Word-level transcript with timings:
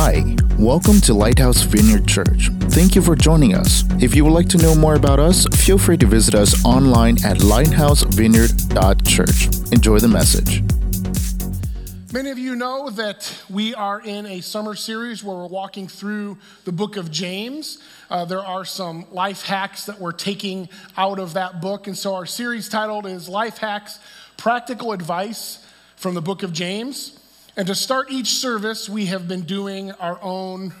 Hi, 0.00 0.22
welcome 0.60 1.00
to 1.00 1.12
Lighthouse 1.12 1.62
Vineyard 1.62 2.06
Church. 2.06 2.50
Thank 2.70 2.94
you 2.94 3.02
for 3.02 3.16
joining 3.16 3.56
us. 3.56 3.82
If 4.00 4.14
you 4.14 4.24
would 4.24 4.32
like 4.32 4.48
to 4.50 4.56
know 4.56 4.76
more 4.76 4.94
about 4.94 5.18
us, 5.18 5.44
feel 5.64 5.76
free 5.76 5.96
to 5.96 6.06
visit 6.06 6.36
us 6.36 6.64
online 6.64 7.16
at 7.24 7.38
lighthousevineyard.church. 7.38 9.72
Enjoy 9.72 9.98
the 9.98 10.06
message. 10.06 10.62
Many 12.12 12.30
of 12.30 12.38
you 12.38 12.54
know 12.54 12.90
that 12.90 13.42
we 13.50 13.74
are 13.74 14.00
in 14.00 14.26
a 14.26 14.40
summer 14.40 14.76
series 14.76 15.24
where 15.24 15.34
we're 15.34 15.48
walking 15.48 15.88
through 15.88 16.38
the 16.64 16.70
book 16.70 16.96
of 16.96 17.10
James. 17.10 17.78
Uh, 18.08 18.24
there 18.24 18.38
are 18.38 18.64
some 18.64 19.04
life 19.10 19.42
hacks 19.42 19.86
that 19.86 19.98
we're 19.98 20.12
taking 20.12 20.68
out 20.96 21.18
of 21.18 21.32
that 21.32 21.60
book. 21.60 21.88
And 21.88 21.98
so 21.98 22.14
our 22.14 22.24
series 22.24 22.68
titled 22.68 23.04
is 23.04 23.28
Life 23.28 23.58
Hacks 23.58 23.98
Practical 24.36 24.92
Advice 24.92 25.66
from 25.96 26.14
the 26.14 26.22
book 26.22 26.44
of 26.44 26.52
James. 26.52 27.17
And 27.58 27.66
to 27.66 27.74
start 27.74 28.12
each 28.12 28.34
service, 28.34 28.88
we 28.88 29.06
have 29.06 29.26
been 29.26 29.40
doing 29.40 29.90
our 29.90 30.16
own 30.22 30.72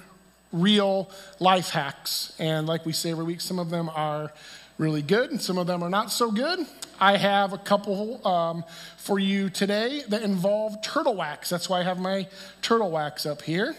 real 0.52 1.10
life 1.40 1.70
hacks. 1.70 2.32
And 2.38 2.68
like 2.68 2.86
we 2.86 2.92
say 2.92 3.10
every 3.10 3.24
week, 3.24 3.40
some 3.40 3.58
of 3.58 3.68
them 3.68 3.88
are 3.88 4.32
really 4.78 5.02
good 5.02 5.32
and 5.32 5.42
some 5.42 5.58
of 5.58 5.66
them 5.66 5.82
are 5.82 5.90
not 5.90 6.12
so 6.12 6.30
good. 6.30 6.64
I 7.00 7.16
have 7.16 7.52
a 7.52 7.58
couple 7.58 8.24
um, 8.24 8.64
for 8.96 9.18
you 9.18 9.50
today 9.50 10.02
that 10.06 10.22
involve 10.22 10.80
turtle 10.80 11.16
wax. 11.16 11.50
That's 11.50 11.68
why 11.68 11.80
I 11.80 11.82
have 11.82 11.98
my 11.98 12.28
turtle 12.62 12.92
wax 12.92 13.26
up 13.26 13.42
here. 13.42 13.74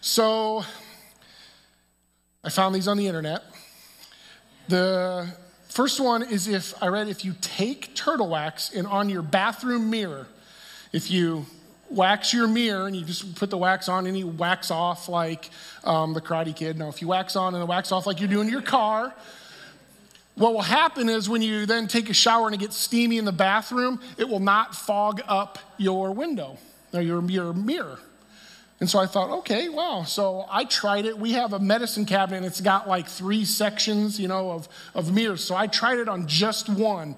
So 0.00 0.64
I 2.42 2.48
found 2.48 2.74
these 2.74 2.88
on 2.88 2.96
the 2.96 3.06
internet. 3.06 3.44
The 4.66 5.32
first 5.68 6.00
one 6.00 6.24
is 6.24 6.48
if 6.48 6.74
I 6.82 6.88
read 6.88 7.06
if 7.06 7.24
you 7.24 7.36
take 7.40 7.94
turtle 7.94 8.28
wax 8.28 8.74
and 8.74 8.88
on 8.88 9.08
your 9.08 9.22
bathroom 9.22 9.88
mirror, 9.88 10.26
if 10.92 11.08
you 11.08 11.46
wax 11.92 12.32
your 12.32 12.48
mirror 12.48 12.86
and 12.86 12.96
you 12.96 13.04
just 13.04 13.34
put 13.36 13.50
the 13.50 13.58
wax 13.58 13.88
on 13.88 14.06
and 14.06 14.16
you 14.16 14.26
wax 14.26 14.70
off 14.70 15.08
like 15.08 15.50
um, 15.84 16.14
the 16.14 16.20
Karate 16.20 16.54
Kid. 16.54 16.78
No, 16.78 16.88
if 16.88 17.02
you 17.02 17.08
wax 17.08 17.36
on 17.36 17.54
and 17.54 17.62
the 17.62 17.66
wax 17.66 17.92
off 17.92 18.06
like 18.06 18.20
you're 18.20 18.28
doing 18.28 18.48
your 18.48 18.62
car, 18.62 19.14
what 20.34 20.54
will 20.54 20.62
happen 20.62 21.08
is 21.08 21.28
when 21.28 21.42
you 21.42 21.66
then 21.66 21.86
take 21.86 22.08
a 22.08 22.14
shower 22.14 22.46
and 22.46 22.54
it 22.54 22.58
gets 22.58 22.76
steamy 22.76 23.18
in 23.18 23.24
the 23.24 23.32
bathroom, 23.32 24.00
it 24.16 24.28
will 24.28 24.40
not 24.40 24.74
fog 24.74 25.20
up 25.28 25.58
your 25.76 26.12
window 26.12 26.56
or 26.92 27.02
your, 27.02 27.22
your 27.30 27.52
mirror. 27.52 27.98
And 28.80 28.90
so 28.90 28.98
I 28.98 29.06
thought, 29.06 29.30
okay, 29.40 29.68
wow. 29.68 30.02
So 30.04 30.46
I 30.50 30.64
tried 30.64 31.04
it. 31.04 31.16
We 31.16 31.32
have 31.32 31.52
a 31.52 31.60
medicine 31.60 32.04
cabinet 32.04 32.38
and 32.38 32.46
it's 32.46 32.60
got 32.60 32.88
like 32.88 33.06
three 33.06 33.44
sections, 33.44 34.18
you 34.18 34.26
know, 34.26 34.50
of, 34.50 34.68
of 34.94 35.12
mirrors. 35.12 35.44
So 35.44 35.54
I 35.54 35.66
tried 35.66 35.98
it 35.98 36.08
on 36.08 36.26
just 36.26 36.68
one. 36.68 37.14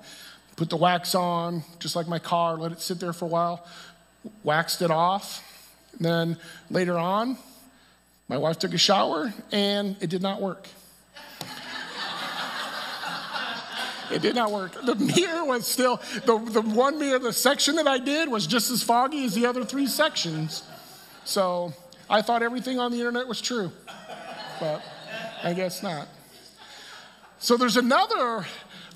Put 0.56 0.70
the 0.70 0.76
wax 0.76 1.14
on, 1.14 1.62
just 1.78 1.96
like 1.96 2.06
my 2.06 2.18
car, 2.18 2.56
let 2.56 2.70
it 2.70 2.80
sit 2.80 3.00
there 3.00 3.12
for 3.12 3.24
a 3.24 3.28
while 3.28 3.66
waxed 4.42 4.82
it 4.82 4.90
off. 4.90 5.42
And 5.96 6.04
then 6.04 6.36
later 6.70 6.98
on, 6.98 7.38
my 8.28 8.36
wife 8.36 8.58
took 8.58 8.74
a 8.74 8.78
shower 8.78 9.32
and 9.52 9.96
it 10.00 10.10
did 10.10 10.22
not 10.22 10.40
work. 10.40 10.68
it 14.10 14.22
did 14.22 14.34
not 14.34 14.50
work. 14.50 14.72
The 14.84 14.94
mirror 14.94 15.44
was 15.44 15.66
still, 15.66 16.00
the, 16.24 16.38
the 16.38 16.62
one 16.62 16.98
mirror, 16.98 17.18
the 17.18 17.32
section 17.32 17.76
that 17.76 17.86
I 17.86 17.98
did 17.98 18.28
was 18.28 18.46
just 18.46 18.70
as 18.70 18.82
foggy 18.82 19.24
as 19.24 19.34
the 19.34 19.46
other 19.46 19.64
three 19.64 19.86
sections. 19.86 20.62
So 21.24 21.72
I 22.08 22.22
thought 22.22 22.42
everything 22.42 22.78
on 22.78 22.90
the 22.90 22.98
internet 22.98 23.26
was 23.26 23.40
true, 23.40 23.70
but 24.60 24.82
I 25.42 25.52
guess 25.52 25.82
not. 25.82 26.08
So 27.38 27.56
there's 27.56 27.76
another 27.76 28.46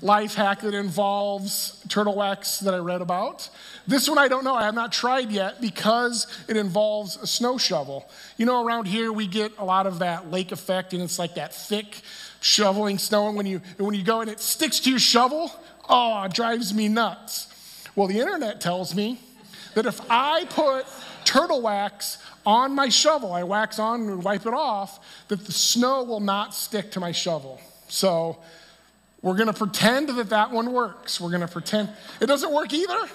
life 0.01 0.35
hack 0.35 0.61
that 0.61 0.73
involves 0.73 1.83
turtle 1.89 2.15
wax 2.15 2.59
that 2.59 2.73
I 2.73 2.77
read 2.77 3.01
about. 3.01 3.49
This 3.87 4.07
one 4.07 4.17
I 4.17 4.27
don't 4.27 4.43
know. 4.43 4.55
I 4.55 4.63
have 4.63 4.75
not 4.75 4.91
tried 4.91 5.31
yet 5.31 5.61
because 5.61 6.27
it 6.47 6.57
involves 6.57 7.17
a 7.17 7.27
snow 7.27 7.57
shovel. 7.57 8.09
You 8.37 8.45
know, 8.45 8.63
around 8.65 8.85
here 8.85 9.11
we 9.11 9.27
get 9.27 9.51
a 9.57 9.65
lot 9.65 9.87
of 9.87 9.99
that 9.99 10.31
lake 10.31 10.51
effect, 10.51 10.93
and 10.93 11.01
it's 11.01 11.19
like 11.19 11.35
that 11.35 11.53
thick 11.53 12.01
shoveling 12.41 12.97
snow. 12.97 13.27
And 13.27 13.35
when 13.35 13.45
you 13.45 13.61
when 13.77 13.95
you 13.95 14.03
go 14.03 14.21
and 14.21 14.29
it 14.29 14.39
sticks 14.39 14.79
to 14.81 14.89
your 14.89 14.99
shovel, 14.99 15.51
oh, 15.89 16.23
it 16.23 16.33
drives 16.33 16.73
me 16.73 16.87
nuts. 16.87 17.47
Well, 17.95 18.07
the 18.07 18.19
internet 18.19 18.61
tells 18.61 18.95
me 18.95 19.19
that 19.73 19.85
if 19.85 19.99
I 20.09 20.45
put 20.45 20.85
turtle 21.25 21.61
wax 21.61 22.17
on 22.45 22.73
my 22.73 22.89
shovel, 22.89 23.33
I 23.33 23.43
wax 23.43 23.79
on 23.79 24.01
and 24.01 24.23
wipe 24.23 24.45
it 24.45 24.53
off, 24.53 25.27
that 25.27 25.45
the 25.45 25.51
snow 25.51 26.03
will 26.03 26.19
not 26.19 26.55
stick 26.55 26.91
to 26.91 26.99
my 26.99 27.11
shovel. 27.11 27.59
So 27.87 28.37
we're 29.21 29.35
going 29.35 29.47
to 29.47 29.53
pretend 29.53 30.09
that 30.09 30.29
that 30.29 30.51
one 30.51 30.71
works. 30.71 31.19
We're 31.19 31.29
going 31.29 31.41
to 31.41 31.47
pretend 31.47 31.89
it 32.21 32.27
doesn't 32.27 32.51
work 32.51 32.73
either. 32.73 33.09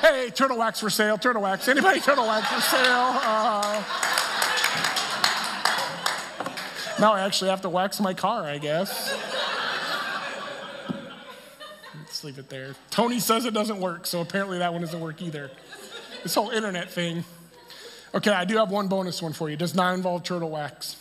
Hey, 0.00 0.30
turtle 0.30 0.58
wax 0.58 0.80
for 0.80 0.90
sale, 0.90 1.16
turtle 1.16 1.42
wax. 1.42 1.66
Anybody 1.66 1.98
turtle 1.98 2.26
wax 2.26 2.46
for 2.52 2.60
sale? 2.60 3.10
Uh, 3.22 3.82
now 7.00 7.14
I 7.14 7.22
actually 7.22 7.50
have 7.50 7.62
to 7.62 7.70
wax 7.70 8.00
my 8.00 8.12
car, 8.12 8.44
I 8.44 8.58
guess. 8.58 9.16
Let's 11.98 12.22
leave 12.22 12.38
it 12.38 12.48
there. 12.48 12.74
Tony 12.90 13.18
says 13.18 13.44
it 13.44 13.54
doesn't 13.54 13.80
work, 13.80 14.06
so 14.06 14.20
apparently 14.20 14.58
that 14.58 14.72
one 14.72 14.82
doesn't 14.82 15.00
work 15.00 15.20
either. 15.22 15.50
This 16.22 16.34
whole 16.34 16.50
internet 16.50 16.90
thing. 16.90 17.24
Okay, 18.14 18.30
I 18.30 18.44
do 18.44 18.58
have 18.58 18.70
one 18.70 18.88
bonus 18.88 19.20
one 19.20 19.32
for 19.32 19.48
you. 19.48 19.54
It 19.54 19.58
does 19.58 19.74
not 19.74 19.94
involve 19.94 20.22
turtle 20.22 20.50
wax. 20.50 20.96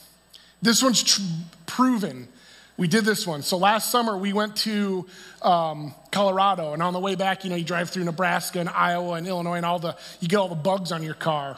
This 0.63 0.81
one's 0.81 1.03
tr- 1.03 1.21
proven. 1.65 2.29
We 2.77 2.87
did 2.87 3.03
this 3.03 3.27
one. 3.27 3.43
So 3.43 3.57
last 3.57 3.91
summer 3.91 4.17
we 4.17 4.31
went 4.31 4.55
to 4.57 5.05
um, 5.41 5.93
Colorado, 6.09 6.71
and 6.71 6.81
on 6.81 6.93
the 6.93 7.01
way 7.01 7.15
back, 7.15 7.43
you 7.43 7.49
know, 7.49 7.57
you 7.57 7.65
drive 7.65 7.89
through 7.89 8.05
Nebraska 8.05 8.61
and 8.61 8.69
Iowa 8.69 9.15
and 9.15 9.27
Illinois, 9.27 9.57
and 9.57 9.65
all 9.65 9.77
the 9.77 9.97
you 10.21 10.29
get 10.29 10.37
all 10.37 10.47
the 10.47 10.55
bugs 10.55 10.93
on 10.93 11.03
your 11.03 11.15
car. 11.15 11.57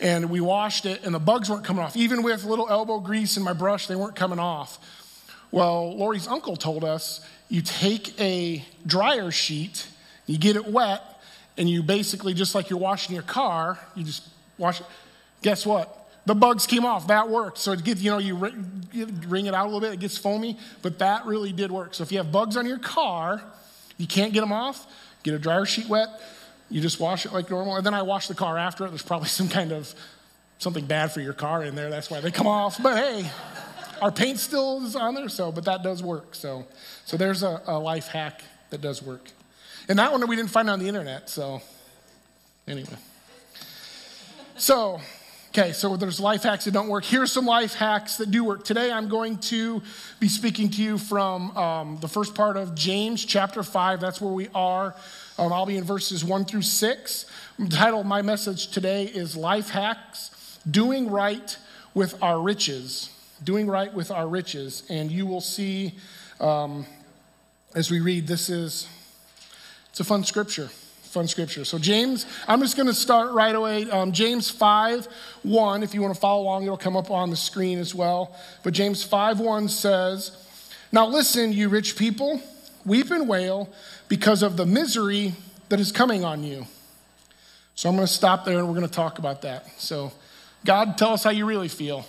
And 0.00 0.30
we 0.30 0.40
washed 0.40 0.86
it, 0.86 1.04
and 1.04 1.14
the 1.14 1.18
bugs 1.18 1.50
weren't 1.50 1.64
coming 1.64 1.84
off. 1.84 1.96
Even 1.96 2.22
with 2.22 2.44
little 2.44 2.66
elbow 2.68 2.98
grease 2.98 3.36
in 3.36 3.42
my 3.42 3.52
brush, 3.52 3.88
they 3.88 3.96
weren't 3.96 4.16
coming 4.16 4.38
off. 4.38 4.78
Well, 5.50 5.94
Lori's 5.96 6.26
uncle 6.26 6.56
told 6.56 6.84
us 6.84 7.24
you 7.50 7.60
take 7.60 8.18
a 8.18 8.64
dryer 8.86 9.30
sheet, 9.30 9.86
you 10.26 10.38
get 10.38 10.56
it 10.56 10.66
wet, 10.66 11.02
and 11.58 11.68
you 11.68 11.82
basically 11.82 12.32
just 12.32 12.54
like 12.54 12.70
you're 12.70 12.78
washing 12.78 13.14
your 13.14 13.24
car, 13.24 13.78
you 13.94 14.02
just 14.02 14.26
wash 14.56 14.80
it. 14.80 14.86
Guess 15.42 15.66
what? 15.66 15.97
The 16.28 16.34
bugs 16.34 16.66
came 16.66 16.84
off. 16.84 17.06
That 17.06 17.30
worked. 17.30 17.56
So 17.56 17.72
it 17.72 17.82
gets, 17.82 18.02
you 18.02 18.10
know, 18.10 18.18
you 18.18 18.36
wring 18.36 19.46
it 19.46 19.54
out 19.54 19.64
a 19.64 19.64
little 19.64 19.80
bit, 19.80 19.94
it 19.94 20.00
gets 20.00 20.18
foamy, 20.18 20.58
but 20.82 20.98
that 20.98 21.24
really 21.24 21.52
did 21.52 21.72
work. 21.72 21.94
So 21.94 22.02
if 22.02 22.12
you 22.12 22.18
have 22.18 22.30
bugs 22.30 22.54
on 22.54 22.66
your 22.66 22.78
car, 22.78 23.42
you 23.96 24.06
can't 24.06 24.34
get 24.34 24.42
them 24.42 24.52
off, 24.52 24.86
get 25.22 25.32
a 25.32 25.38
dryer 25.38 25.64
sheet 25.64 25.88
wet, 25.88 26.08
you 26.68 26.82
just 26.82 27.00
wash 27.00 27.24
it 27.24 27.32
like 27.32 27.48
normal. 27.48 27.76
And 27.76 27.86
then 27.86 27.94
I 27.94 28.02
wash 28.02 28.28
the 28.28 28.34
car 28.34 28.58
after 28.58 28.84
it. 28.84 28.90
There's 28.90 29.02
probably 29.02 29.28
some 29.40 29.48
kind 29.48 29.72
of 29.72 29.94
something 30.58 30.84
bad 30.84 31.12
for 31.12 31.22
your 31.22 31.32
car 31.32 31.64
in 31.64 31.74
there. 31.74 31.88
That's 31.88 32.10
why 32.10 32.20
they 32.20 32.30
come 32.30 32.46
off. 32.46 32.76
But 32.82 32.98
hey, 32.98 33.30
our 34.02 34.12
paint 34.12 34.38
still 34.38 34.84
is 34.84 34.96
on 34.96 35.14
there, 35.14 35.30
so 35.30 35.50
but 35.50 35.64
that 35.64 35.82
does 35.82 36.02
work. 36.02 36.34
So 36.34 36.66
so 37.06 37.16
there's 37.16 37.42
a, 37.42 37.62
a 37.66 37.78
life 37.78 38.08
hack 38.08 38.42
that 38.68 38.82
does 38.82 39.02
work. 39.02 39.30
And 39.88 39.98
that 39.98 40.12
one 40.12 40.28
we 40.28 40.36
didn't 40.36 40.50
find 40.50 40.68
on 40.68 40.78
the 40.78 40.88
internet, 40.88 41.30
so 41.30 41.62
anyway. 42.66 42.98
So 44.58 45.00
Okay, 45.58 45.72
so 45.72 45.96
there's 45.96 46.20
life 46.20 46.44
hacks 46.44 46.66
that 46.66 46.70
don't 46.70 46.86
work. 46.86 47.04
Here's 47.04 47.32
some 47.32 47.44
life 47.44 47.74
hacks 47.74 48.18
that 48.18 48.30
do 48.30 48.44
work. 48.44 48.62
Today 48.62 48.92
I'm 48.92 49.08
going 49.08 49.38
to 49.38 49.82
be 50.20 50.28
speaking 50.28 50.70
to 50.70 50.80
you 50.80 50.98
from 50.98 51.50
um, 51.56 51.98
the 52.00 52.06
first 52.06 52.36
part 52.36 52.56
of 52.56 52.76
James 52.76 53.24
chapter 53.24 53.64
5. 53.64 54.00
That's 54.00 54.20
where 54.20 54.32
we 54.32 54.46
are. 54.54 54.94
Um, 55.36 55.52
I'll 55.52 55.66
be 55.66 55.76
in 55.76 55.82
verses 55.82 56.24
1 56.24 56.44
through 56.44 56.62
6. 56.62 57.26
The 57.58 57.68
title 57.70 57.98
of 57.98 58.06
my 58.06 58.22
message 58.22 58.68
today 58.68 59.06
is 59.06 59.36
Life 59.36 59.70
Hacks 59.70 60.60
Doing 60.70 61.10
Right 61.10 61.58
with 61.92 62.22
Our 62.22 62.40
Riches. 62.40 63.10
Doing 63.42 63.66
Right 63.66 63.92
with 63.92 64.12
Our 64.12 64.28
Riches. 64.28 64.84
And 64.88 65.10
you 65.10 65.26
will 65.26 65.40
see 65.40 65.96
um, 66.38 66.86
as 67.74 67.90
we 67.90 67.98
read, 67.98 68.28
this 68.28 68.48
is, 68.48 68.86
it's 69.90 69.98
a 69.98 70.04
fun 70.04 70.22
scripture 70.22 70.70
fun 71.08 71.26
scripture. 71.26 71.64
So, 71.64 71.78
James, 71.78 72.26
I'm 72.46 72.60
just 72.60 72.76
going 72.76 72.86
to 72.86 72.94
start 72.94 73.32
right 73.32 73.54
away. 73.54 73.90
Um, 73.90 74.12
James 74.12 74.50
5 74.50 75.08
1, 75.42 75.82
if 75.82 75.94
you 75.94 76.02
want 76.02 76.14
to 76.14 76.20
follow 76.20 76.42
along, 76.42 76.64
it'll 76.64 76.76
come 76.76 76.96
up 76.96 77.10
on 77.10 77.30
the 77.30 77.36
screen 77.36 77.78
as 77.78 77.94
well. 77.94 78.36
But 78.62 78.74
James 78.74 79.02
5 79.02 79.40
1 79.40 79.68
says, 79.68 80.46
Now 80.92 81.06
listen, 81.06 81.52
you 81.52 81.68
rich 81.68 81.96
people, 81.96 82.40
weep 82.84 83.10
and 83.10 83.28
wail 83.28 83.72
because 84.08 84.42
of 84.42 84.56
the 84.56 84.66
misery 84.66 85.34
that 85.68 85.80
is 85.80 85.92
coming 85.92 86.24
on 86.24 86.42
you. 86.42 86.66
So, 87.74 87.88
I'm 87.88 87.96
going 87.96 88.06
to 88.06 88.12
stop 88.12 88.44
there 88.44 88.58
and 88.58 88.68
we're 88.68 88.74
going 88.74 88.86
to 88.86 88.92
talk 88.92 89.18
about 89.18 89.42
that. 89.42 89.66
So, 89.80 90.12
God, 90.64 90.98
tell 90.98 91.12
us 91.12 91.24
how 91.24 91.30
you 91.30 91.46
really 91.46 91.68
feel. 91.68 92.06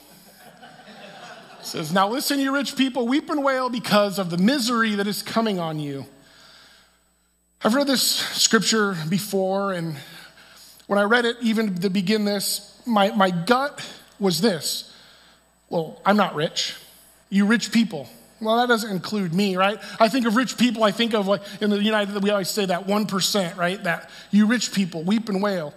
It 1.59 1.65
says, 1.65 1.91
Now 1.91 2.09
listen, 2.09 2.39
you 2.39 2.53
rich 2.53 2.75
people, 2.75 3.07
weep 3.07 3.29
and 3.29 3.43
wail 3.43 3.69
because 3.69 4.19
of 4.19 4.29
the 4.29 4.37
misery 4.37 4.95
that 4.95 5.07
is 5.07 5.21
coming 5.21 5.59
on 5.59 5.79
you. 5.79 6.05
I've 7.61 7.75
read 7.75 7.87
this 7.87 8.01
scripture 8.01 8.95
before, 9.09 9.73
and 9.73 9.97
when 10.87 10.97
I 10.97 11.03
read 11.03 11.25
it, 11.25 11.35
even 11.41 11.75
to 11.75 11.89
begin 11.89 12.23
this, 12.23 12.81
my, 12.85 13.11
my 13.11 13.31
gut 13.31 13.85
was 14.19 14.39
this 14.39 14.93
Well, 15.69 16.01
I'm 16.05 16.15
not 16.15 16.35
rich. 16.35 16.75
You 17.29 17.45
rich 17.45 17.71
people. 17.71 18.07
Well, 18.41 18.57
that 18.57 18.69
doesn't 18.69 18.89
include 18.89 19.33
me, 19.33 19.57
right? 19.57 19.77
I 19.99 20.07
think 20.07 20.25
of 20.25 20.37
rich 20.37 20.57
people, 20.57 20.85
I 20.85 20.91
think 20.91 21.13
of 21.13 21.27
like 21.27 21.41
in 21.59 21.69
the 21.69 21.83
United, 21.83 22.23
we 22.23 22.29
always 22.29 22.49
say 22.49 22.65
that 22.65 22.87
1%, 22.87 23.57
right? 23.57 23.83
That 23.83 24.09
you 24.31 24.45
rich 24.45 24.73
people 24.73 25.03
weep 25.03 25.27
and 25.27 25.43
wail. 25.43 25.73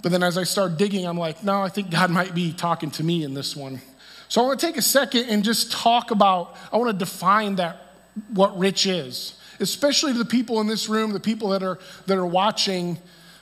But 0.00 0.12
then 0.12 0.22
as 0.22 0.38
I 0.38 0.44
start 0.44 0.78
digging, 0.78 1.06
I'm 1.06 1.18
like, 1.18 1.42
no, 1.42 1.60
I 1.60 1.68
think 1.68 1.90
God 1.90 2.10
might 2.10 2.34
be 2.34 2.52
talking 2.52 2.92
to 2.92 3.02
me 3.02 3.24
in 3.24 3.34
this 3.34 3.56
one. 3.56 3.80
So 4.28 4.40
I 4.40 4.46
want 4.46 4.60
to 4.60 4.66
take 4.66 4.76
a 4.76 4.82
second 4.82 5.28
and 5.28 5.42
just 5.42 5.72
talk 5.72 6.12
about, 6.12 6.56
I 6.72 6.76
want 6.76 6.92
to 6.92 6.96
define 6.96 7.56
that, 7.56 7.88
what 8.32 8.56
rich 8.56 8.86
is, 8.86 9.39
especially 9.60 10.12
to 10.12 10.18
the 10.18 10.24
people 10.24 10.60
in 10.60 10.66
this 10.66 10.88
room, 10.88 11.12
the 11.12 11.20
people 11.20 11.50
that 11.50 11.62
are, 11.62 11.78
that 12.06 12.18
are 12.18 12.26
watching 12.26 12.98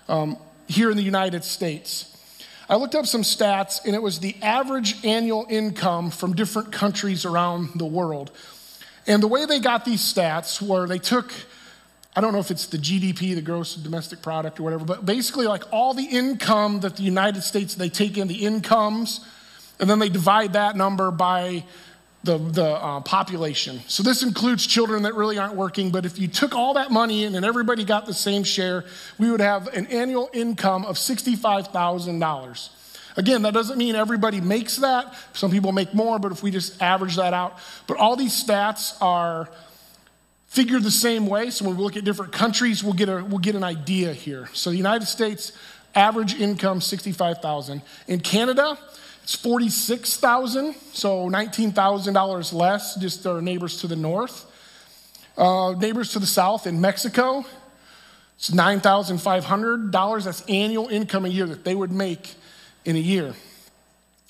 um, 0.08 0.36
here 0.66 0.90
in 0.90 0.96
the 0.96 1.02
United 1.02 1.44
States. 1.44 2.14
I 2.68 2.76
looked 2.76 2.94
up 2.94 3.06
some 3.06 3.22
stats, 3.22 3.84
and 3.84 3.94
it 3.94 4.02
was 4.02 4.20
the 4.20 4.36
average 4.42 5.04
annual 5.04 5.46
income 5.48 6.10
from 6.10 6.34
different 6.34 6.70
countries 6.70 7.24
around 7.24 7.70
the 7.76 7.86
world. 7.86 8.30
And 9.06 9.22
the 9.22 9.28
way 9.28 9.46
they 9.46 9.58
got 9.58 9.86
these 9.86 10.02
stats 10.02 10.60
were 10.60 10.86
they 10.86 10.98
took 10.98 11.32
I 12.18 12.20
don't 12.20 12.32
know 12.32 12.40
if 12.40 12.50
it's 12.50 12.66
the 12.66 12.78
GDP, 12.78 13.36
the 13.36 13.42
gross 13.42 13.76
domestic 13.76 14.22
product 14.22 14.58
or 14.58 14.64
whatever, 14.64 14.84
but 14.84 15.06
basically, 15.06 15.46
like 15.46 15.62
all 15.70 15.94
the 15.94 16.04
income 16.04 16.80
that 16.80 16.96
the 16.96 17.04
United 17.04 17.42
States, 17.42 17.76
they 17.76 17.88
take 17.88 18.18
in 18.18 18.26
the 18.26 18.44
incomes, 18.44 19.24
and 19.78 19.88
then 19.88 20.00
they 20.00 20.08
divide 20.08 20.54
that 20.54 20.74
number 20.74 21.12
by 21.12 21.64
the, 22.28 22.36
the 22.36 22.64
uh, 22.64 23.00
population. 23.00 23.80
So 23.88 24.02
this 24.02 24.22
includes 24.22 24.66
children 24.66 25.04
that 25.04 25.14
really 25.14 25.38
aren't 25.38 25.54
working, 25.54 25.90
but 25.90 26.04
if 26.04 26.18
you 26.18 26.28
took 26.28 26.54
all 26.54 26.74
that 26.74 26.90
money 26.90 27.24
in 27.24 27.34
and 27.34 27.44
everybody 27.44 27.84
got 27.84 28.04
the 28.04 28.12
same 28.12 28.44
share, 28.44 28.84
we 29.18 29.30
would 29.30 29.40
have 29.40 29.68
an 29.68 29.86
annual 29.86 30.28
income 30.34 30.84
of 30.84 30.96
$65,000. 30.96 32.68
Again, 33.16 33.42
that 33.42 33.54
doesn't 33.54 33.78
mean 33.78 33.94
everybody 33.94 34.42
makes 34.42 34.76
that. 34.76 35.14
Some 35.32 35.50
people 35.50 35.72
make 35.72 35.94
more, 35.94 36.18
but 36.18 36.30
if 36.30 36.42
we 36.42 36.50
just 36.50 36.82
average 36.82 37.16
that 37.16 37.32
out. 37.32 37.58
But 37.86 37.96
all 37.96 38.14
these 38.14 38.44
stats 38.44 39.00
are 39.00 39.48
figured 40.48 40.82
the 40.82 40.90
same 40.90 41.26
way. 41.26 41.48
So 41.48 41.64
when 41.64 41.78
we 41.78 41.82
look 41.82 41.96
at 41.96 42.04
different 42.04 42.32
countries, 42.32 42.84
we'll 42.84 42.92
get, 42.92 43.08
a, 43.08 43.24
we'll 43.24 43.38
get 43.38 43.54
an 43.54 43.64
idea 43.64 44.12
here. 44.12 44.50
So 44.52 44.68
the 44.68 44.76
United 44.76 45.06
States, 45.06 45.52
average 45.94 46.34
income 46.38 46.82
65,000. 46.82 47.80
In 48.06 48.20
Canada, 48.20 48.78
it's 49.28 49.36
46,000, 49.36 50.74
so 50.94 51.28
$19,000 51.28 52.52
less, 52.54 52.94
just 52.94 53.26
our 53.26 53.42
neighbors 53.42 53.76
to 53.82 53.86
the 53.86 53.94
north. 53.94 54.50
Uh, 55.36 55.72
neighbors 55.72 56.12
to 56.12 56.18
the 56.18 56.26
south 56.26 56.66
in 56.66 56.80
Mexico, 56.80 57.44
it's 58.38 58.48
$9,500. 58.50 60.24
That's 60.24 60.40
annual 60.48 60.88
income 60.88 61.26
a 61.26 61.28
year 61.28 61.44
that 61.44 61.62
they 61.62 61.74
would 61.74 61.92
make 61.92 62.36
in 62.86 62.96
a 62.96 62.98
year. 62.98 63.34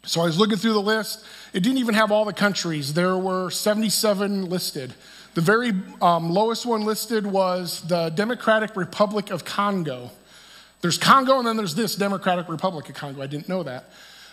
So 0.03 0.21
I 0.21 0.25
was 0.25 0.37
looking 0.37 0.57
through 0.57 0.73
the 0.73 0.83
list. 0.83 1.25
It 1.53 1.61
didn't 1.61 1.79
even 1.79 1.95
have 1.95 2.11
all 2.11 2.25
the 2.25 2.33
countries. 2.33 2.93
There 2.93 3.17
were 3.17 3.51
77 3.51 4.51
listed. 4.51 4.95
The 5.35 5.41
very 5.41 5.75
um, 6.03 6.29
lowest 6.29 6.67
one 6.67 6.85
listed 6.85 7.25
was 7.25 7.83
the 7.83 8.09
Democratic 8.09 8.75
Republic 8.75 9.31
of 9.31 9.45
Congo. 9.45 10.11
There's 10.81 10.99
Congo, 10.99 11.39
and 11.39 11.47
then 11.47 11.57
there's 11.57 11.77
this 11.77 11.95
Democratic 11.95 12.49
Republic 12.49 12.89
of 12.89 12.97
Congo. 12.97 13.23
I 13.23 13.29
didn't 13.29 13.49
know 13.49 13.63
that. 13.63 13.91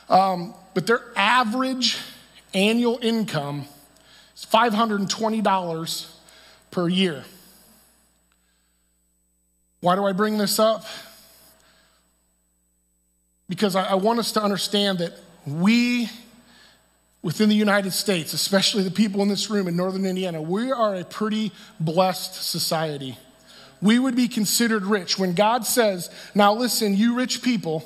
Um, 0.09 0.53
but 0.73 0.87
their 0.87 1.01
average 1.15 1.97
annual 2.53 2.99
income 3.01 3.65
is 4.35 4.45
$520 4.45 6.07
per 6.71 6.87
year. 6.87 7.23
Why 9.81 9.95
do 9.95 10.05
I 10.05 10.13
bring 10.13 10.37
this 10.37 10.59
up? 10.59 10.85
Because 13.47 13.75
I, 13.75 13.83
I 13.83 13.95
want 13.95 14.19
us 14.19 14.31
to 14.33 14.41
understand 14.41 14.99
that 14.99 15.13
we 15.45 16.09
within 17.25 17.49
the 17.49 17.55
United 17.55 17.91
States, 17.91 18.33
especially 18.33 18.83
the 18.83 18.91
people 18.91 19.23
in 19.23 19.27
this 19.27 19.49
room 19.49 19.67
in 19.67 19.75
northern 19.75 20.05
Indiana, 20.05 20.39
we 20.39 20.71
are 20.71 20.93
a 20.93 21.03
pretty 21.03 21.51
blessed 21.79 22.35
society. 22.35 23.17
We 23.81 23.97
would 23.97 24.15
be 24.15 24.27
considered 24.27 24.83
rich. 24.83 25.17
When 25.17 25.33
God 25.33 25.65
says, 25.65 26.11
Now 26.35 26.53
listen, 26.53 26.95
you 26.95 27.15
rich 27.15 27.41
people, 27.41 27.83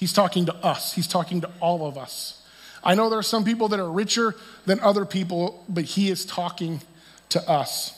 He's 0.00 0.12
talking 0.12 0.46
to 0.46 0.54
us, 0.56 0.92
He's 0.92 1.06
talking 1.06 1.42
to 1.42 1.50
all 1.60 1.86
of 1.86 1.96
us. 1.96 2.42
I 2.82 2.94
know 2.94 3.10
there 3.10 3.18
are 3.18 3.22
some 3.22 3.44
people 3.44 3.68
that 3.68 3.78
are 3.78 3.90
richer 3.90 4.34
than 4.64 4.80
other 4.80 5.04
people, 5.04 5.62
but 5.68 5.84
He 5.84 6.10
is 6.10 6.24
talking 6.24 6.80
to 7.28 7.48
us. 7.48 7.96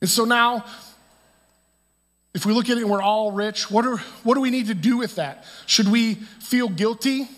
And 0.00 0.08
so 0.08 0.24
now, 0.24 0.64
if 2.32 2.46
we 2.46 2.52
look 2.52 2.70
at 2.70 2.78
it 2.78 2.82
and 2.82 2.90
we're 2.90 3.02
all 3.02 3.32
rich, 3.32 3.70
what, 3.70 3.84
are, 3.84 3.98
what 4.22 4.34
do 4.34 4.40
we 4.40 4.50
need 4.50 4.68
to 4.68 4.74
do 4.74 4.96
with 4.96 5.16
that? 5.16 5.44
Should 5.66 5.88
we 5.88 6.14
feel 6.14 6.68
guilty? 6.68 7.28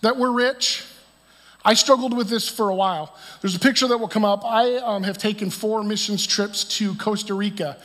that 0.00 0.16
we're 0.16 0.32
rich. 0.32 0.84
I 1.64 1.74
struggled 1.74 2.16
with 2.16 2.28
this 2.28 2.48
for 2.48 2.70
a 2.70 2.74
while. 2.74 3.14
There's 3.40 3.54
a 3.54 3.60
picture 3.60 3.86
that 3.88 3.98
will 3.98 4.08
come 4.08 4.24
up. 4.24 4.44
I 4.44 4.76
um, 4.76 5.02
have 5.02 5.18
taken 5.18 5.50
four 5.50 5.82
missions 5.82 6.26
trips 6.26 6.64
to 6.78 6.94
Costa 6.94 7.34
Rica. 7.34 7.76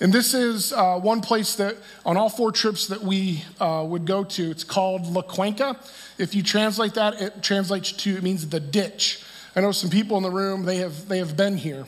And 0.00 0.12
this 0.12 0.34
is 0.34 0.72
uh, 0.72 0.98
one 0.98 1.20
place 1.20 1.54
that, 1.56 1.76
on 2.04 2.16
all 2.16 2.28
four 2.28 2.52
trips 2.52 2.88
that 2.88 3.02
we 3.02 3.44
uh, 3.60 3.84
would 3.86 4.06
go 4.06 4.24
to, 4.24 4.50
it's 4.50 4.64
called 4.64 5.06
La 5.06 5.22
Cuenca. 5.22 5.78
If 6.18 6.34
you 6.34 6.42
translate 6.42 6.94
that, 6.94 7.20
it 7.20 7.42
translates 7.42 7.92
to, 7.92 8.16
it 8.16 8.22
means 8.22 8.48
the 8.48 8.60
ditch. 8.60 9.22
I 9.54 9.60
know 9.60 9.72
some 9.72 9.90
people 9.90 10.16
in 10.16 10.24
the 10.24 10.30
room, 10.30 10.64
they 10.64 10.78
have, 10.78 11.08
they 11.08 11.18
have 11.18 11.36
been 11.36 11.56
here. 11.56 11.86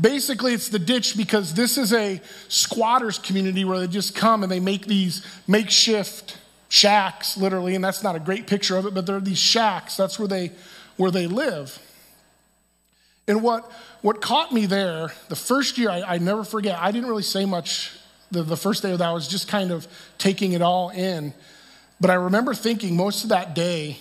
Basically, 0.00 0.52
it's 0.52 0.68
the 0.68 0.78
ditch 0.78 1.16
because 1.16 1.54
this 1.54 1.78
is 1.78 1.92
a 1.92 2.20
squatters 2.48 3.18
community 3.18 3.64
where 3.64 3.78
they 3.78 3.86
just 3.86 4.14
come 4.14 4.42
and 4.42 4.52
they 4.52 4.60
make 4.60 4.86
these 4.86 5.24
makeshift 5.46 6.36
shacks, 6.68 7.36
literally, 7.36 7.74
and 7.74 7.84
that's 7.84 8.02
not 8.02 8.16
a 8.16 8.20
great 8.20 8.46
picture 8.46 8.76
of 8.76 8.86
it, 8.86 8.94
but 8.94 9.06
there 9.06 9.16
are 9.16 9.20
these 9.20 9.38
shacks. 9.38 9.96
That's 9.96 10.18
where 10.18 10.28
they, 10.28 10.52
where 10.96 11.10
they 11.10 11.26
live. 11.26 11.78
And 13.28 13.42
what, 13.42 13.70
what 14.00 14.20
caught 14.20 14.52
me 14.52 14.66
there, 14.66 15.12
the 15.28 15.36
first 15.36 15.78
year, 15.78 15.90
I, 15.90 16.02
I 16.02 16.18
never 16.18 16.44
forget, 16.44 16.78
I 16.78 16.90
didn't 16.90 17.08
really 17.08 17.22
say 17.22 17.44
much 17.44 17.92
the, 18.30 18.42
the 18.42 18.56
first 18.56 18.82
day 18.82 18.92
of 18.92 18.98
that. 18.98 19.08
I 19.08 19.12
was 19.12 19.28
just 19.28 19.46
kind 19.48 19.70
of 19.70 19.86
taking 20.18 20.52
it 20.52 20.62
all 20.62 20.90
in. 20.90 21.32
But 22.00 22.10
I 22.10 22.14
remember 22.14 22.54
thinking 22.54 22.96
most 22.96 23.22
of 23.22 23.30
that 23.30 23.54
day 23.54 23.98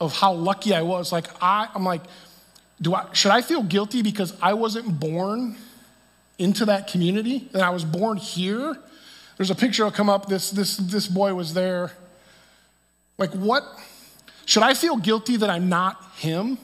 of 0.00 0.14
how 0.14 0.32
lucky 0.32 0.74
I 0.74 0.82
was. 0.82 1.12
Like, 1.12 1.26
I, 1.42 1.68
I'm 1.74 1.84
like, 1.84 2.02
do 2.80 2.94
I, 2.94 3.06
should 3.12 3.32
I 3.32 3.42
feel 3.42 3.62
guilty 3.62 4.02
because 4.02 4.34
I 4.40 4.54
wasn't 4.54 4.98
born 4.98 5.56
into 6.38 6.64
that 6.66 6.88
community 6.88 7.48
and 7.52 7.62
I 7.62 7.70
was 7.70 7.84
born 7.84 8.16
here? 8.16 8.76
There's 9.36 9.50
a 9.50 9.54
picture 9.54 9.84
that'll 9.84 9.96
come 9.96 10.08
up. 10.08 10.26
This, 10.26 10.50
this, 10.50 10.76
this 10.76 11.06
boy 11.06 11.34
was 11.34 11.54
there. 11.54 11.92
Like, 13.18 13.30
what? 13.30 13.64
Should 14.46 14.62
I 14.62 14.74
feel 14.74 14.96
guilty 14.96 15.36
that 15.36 15.50
I'm 15.50 15.68
not 15.68 16.02
him? 16.16 16.58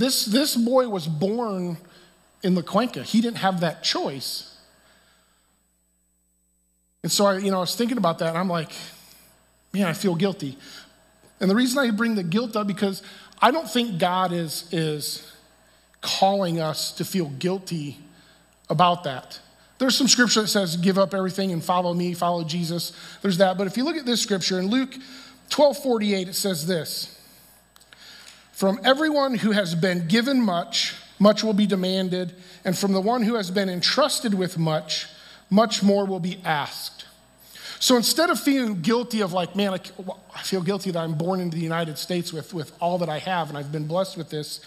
This, 0.00 0.24
this 0.24 0.56
boy 0.56 0.88
was 0.88 1.06
born 1.06 1.76
in 2.42 2.54
La 2.54 2.62
Cuenca. 2.62 3.02
He 3.02 3.20
didn't 3.20 3.36
have 3.36 3.60
that 3.60 3.82
choice. 3.82 4.56
And 7.02 7.12
so 7.12 7.26
I, 7.26 7.36
you 7.36 7.50
know, 7.50 7.58
I 7.58 7.60
was 7.60 7.76
thinking 7.76 7.98
about 7.98 8.18
that, 8.20 8.30
and 8.30 8.38
I'm 8.38 8.48
like, 8.48 8.70
man, 9.74 9.84
I 9.84 9.92
feel 9.92 10.14
guilty. 10.14 10.56
And 11.38 11.50
the 11.50 11.54
reason 11.54 11.78
I 11.78 11.90
bring 11.90 12.14
the 12.14 12.22
guilt 12.22 12.56
up 12.56 12.66
because 12.66 13.02
I 13.42 13.50
don't 13.50 13.68
think 13.68 13.98
God 13.98 14.32
is, 14.32 14.72
is 14.72 15.30
calling 16.00 16.60
us 16.60 16.92
to 16.92 17.04
feel 17.04 17.28
guilty 17.38 17.98
about 18.70 19.04
that. 19.04 19.38
There's 19.76 19.98
some 19.98 20.08
scripture 20.08 20.40
that 20.40 20.48
says, 20.48 20.78
give 20.78 20.96
up 20.96 21.12
everything 21.12 21.52
and 21.52 21.62
follow 21.62 21.92
me, 21.92 22.14
follow 22.14 22.42
Jesus. 22.42 22.94
There's 23.20 23.36
that. 23.36 23.58
But 23.58 23.66
if 23.66 23.76
you 23.76 23.84
look 23.84 23.96
at 23.96 24.06
this 24.06 24.22
scripture 24.22 24.58
in 24.60 24.68
Luke 24.68 24.94
12 25.50 25.82
48, 25.82 26.28
it 26.28 26.34
says 26.34 26.66
this 26.66 27.19
From 28.60 28.78
everyone 28.84 29.36
who 29.36 29.52
has 29.52 29.74
been 29.74 30.06
given 30.06 30.38
much, 30.38 30.94
much 31.18 31.42
will 31.42 31.54
be 31.54 31.66
demanded. 31.66 32.34
And 32.62 32.76
from 32.76 32.92
the 32.92 33.00
one 33.00 33.22
who 33.22 33.36
has 33.36 33.50
been 33.50 33.70
entrusted 33.70 34.34
with 34.34 34.58
much, 34.58 35.06
much 35.48 35.82
more 35.82 36.04
will 36.04 36.20
be 36.20 36.42
asked. 36.44 37.06
So 37.78 37.96
instead 37.96 38.28
of 38.28 38.38
feeling 38.38 38.82
guilty 38.82 39.22
of 39.22 39.32
like, 39.32 39.56
man, 39.56 39.80
I 40.34 40.42
feel 40.42 40.60
guilty 40.60 40.90
that 40.90 40.98
I'm 40.98 41.14
born 41.14 41.40
into 41.40 41.56
the 41.56 41.62
United 41.62 41.96
States 41.96 42.34
with, 42.34 42.52
with 42.52 42.70
all 42.80 42.98
that 42.98 43.08
I 43.08 43.18
have 43.20 43.48
and 43.48 43.56
I've 43.56 43.72
been 43.72 43.86
blessed 43.86 44.18
with 44.18 44.28
this, 44.28 44.60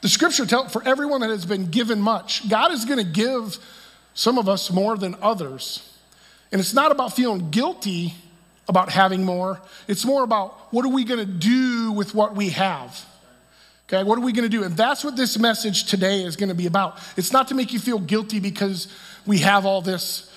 the 0.00 0.08
scripture 0.08 0.46
tells 0.46 0.72
for 0.72 0.82
everyone 0.82 1.20
that 1.20 1.28
has 1.28 1.44
been 1.44 1.66
given 1.66 2.00
much, 2.00 2.48
God 2.48 2.72
is 2.72 2.86
going 2.86 2.96
to 2.96 3.04
give 3.04 3.58
some 4.14 4.38
of 4.38 4.48
us 4.48 4.70
more 4.70 4.96
than 4.96 5.16
others. 5.20 5.98
And 6.50 6.62
it's 6.62 6.72
not 6.72 6.92
about 6.92 7.14
feeling 7.14 7.50
guilty 7.50 8.14
about 8.70 8.88
having 8.88 9.22
more, 9.22 9.60
it's 9.86 10.06
more 10.06 10.24
about 10.24 10.72
what 10.72 10.86
are 10.86 10.94
we 10.94 11.04
going 11.04 11.20
to 11.20 11.30
do 11.30 11.92
with 11.92 12.14
what 12.14 12.34
we 12.34 12.48
have. 12.48 13.04
Okay, 13.88 14.02
what 14.02 14.16
are 14.16 14.22
we 14.22 14.32
going 14.32 14.48
to 14.48 14.48
do? 14.48 14.64
And 14.64 14.74
that's 14.76 15.04
what 15.04 15.14
this 15.14 15.38
message 15.38 15.84
today 15.84 16.22
is 16.22 16.36
going 16.36 16.48
to 16.48 16.54
be 16.54 16.66
about. 16.66 16.98
It's 17.18 17.32
not 17.32 17.48
to 17.48 17.54
make 17.54 17.72
you 17.72 17.78
feel 17.78 17.98
guilty 17.98 18.40
because 18.40 18.88
we 19.26 19.38
have 19.38 19.66
all 19.66 19.82
this 19.82 20.30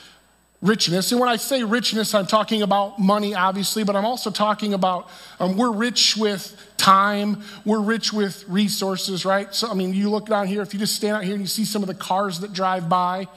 richness. 0.61 1.11
And 1.11 1.21
when 1.21 1.29
I 1.29 1.37
say 1.37 1.63
richness, 1.63 2.13
I'm 2.13 2.25
talking 2.25 2.61
about 2.61 2.99
money, 2.99 3.35
obviously, 3.35 3.85
but 3.85 3.95
I'm 3.95 4.05
also 4.05 4.31
talking 4.31 4.73
about 4.73 5.09
um, 5.39 5.55
we're 5.55 5.71
rich 5.71 6.17
with 6.17 6.59
time, 6.77 7.41
we're 7.63 7.79
rich 7.79 8.11
with 8.11 8.43
resources, 8.49 9.23
right? 9.23 9.53
So, 9.53 9.69
I 9.69 9.75
mean, 9.75 9.93
you 9.93 10.09
look 10.09 10.25
down 10.25 10.47
here, 10.47 10.61
if 10.61 10.73
you 10.73 10.79
just 10.79 10.95
stand 10.95 11.15
out 11.15 11.23
here 11.23 11.33
and 11.33 11.41
you 11.41 11.47
see 11.47 11.63
some 11.63 11.83
of 11.83 11.87
the 11.87 11.95
cars 11.95 12.41
that 12.41 12.51
drive 12.51 12.89
by, 12.89 13.27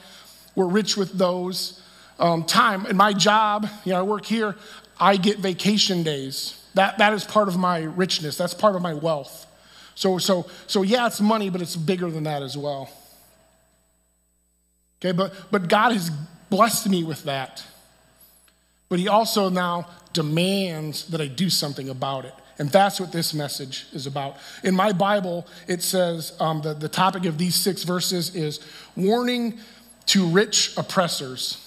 we're 0.57 0.67
rich 0.67 0.97
with 0.97 1.12
those. 1.12 1.81
Um, 2.19 2.45
time 2.45 2.85
and 2.85 2.99
my 2.99 3.14
job, 3.14 3.67
you 3.85 3.93
know, 3.93 4.00
I 4.00 4.02
work 4.02 4.26
here, 4.26 4.55
I 4.99 5.17
get 5.17 5.38
vacation 5.38 6.02
days. 6.02 6.62
That, 6.75 6.99
that 6.99 7.14
is 7.14 7.25
part 7.25 7.49
of 7.49 7.57
my 7.57 7.81
richness, 7.81 8.37
that's 8.37 8.55
part 8.55 8.76
of 8.76 8.83
my 8.83 8.93
wealth. 8.93 9.47
So, 10.00 10.16
so, 10.16 10.47
so 10.66 10.80
yeah, 10.80 11.07
it's 11.09 11.21
money, 11.21 11.50
but 11.50 11.61
it's 11.61 11.76
bigger 11.76 12.11
than 12.11 12.25
that 12.25 12.42
as 12.42 12.57
well. 12.57 12.88
Okay, 14.99 15.12
but, 15.12 15.35
but 15.50 15.69
God 15.69 15.92
has 15.92 16.09
blessed 16.49 16.88
me 16.88 17.04
with 17.04 17.25
that. 17.25 17.62
but 18.90 18.99
he 18.99 19.09
also 19.09 19.49
now 19.49 19.87
demands 20.12 21.07
that 21.07 21.21
I 21.21 21.28
do 21.28 21.49
something 21.49 21.88
about 21.88 22.26
it. 22.26 22.35
And 22.59 22.71
that's 22.71 22.99
what 23.00 23.12
this 23.12 23.33
message 23.33 23.87
is 23.92 24.07
about. 24.07 24.37
In 24.64 24.75
my 24.75 24.92
Bible, 24.92 25.47
it 25.69 25.83
says 25.83 26.35
um, 26.40 26.61
the, 26.61 26.75
the 26.75 26.88
topic 26.88 27.25
of 27.25 27.38
these 27.38 27.54
six 27.54 27.85
verses 27.85 28.35
is 28.35 28.61
warning 28.97 29.59
to 30.07 30.26
rich 30.26 30.76
oppressors. 30.76 31.66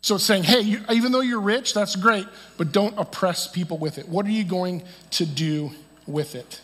So 0.00 0.14
it's 0.14 0.24
saying, 0.24 0.44
hey, 0.44 0.60
you, 0.60 0.80
even 0.90 1.12
though 1.12 1.20
you're 1.20 1.40
rich, 1.40 1.74
that's 1.74 1.96
great, 1.96 2.26
but 2.56 2.72
don't 2.72 2.94
oppress 2.98 3.48
people 3.48 3.76
with 3.78 3.98
it. 3.98 4.08
What 4.08 4.24
are 4.26 4.30
you 4.30 4.44
going 4.44 4.82
to 5.12 5.26
do 5.26 5.72
with 6.06 6.34
it? 6.34 6.60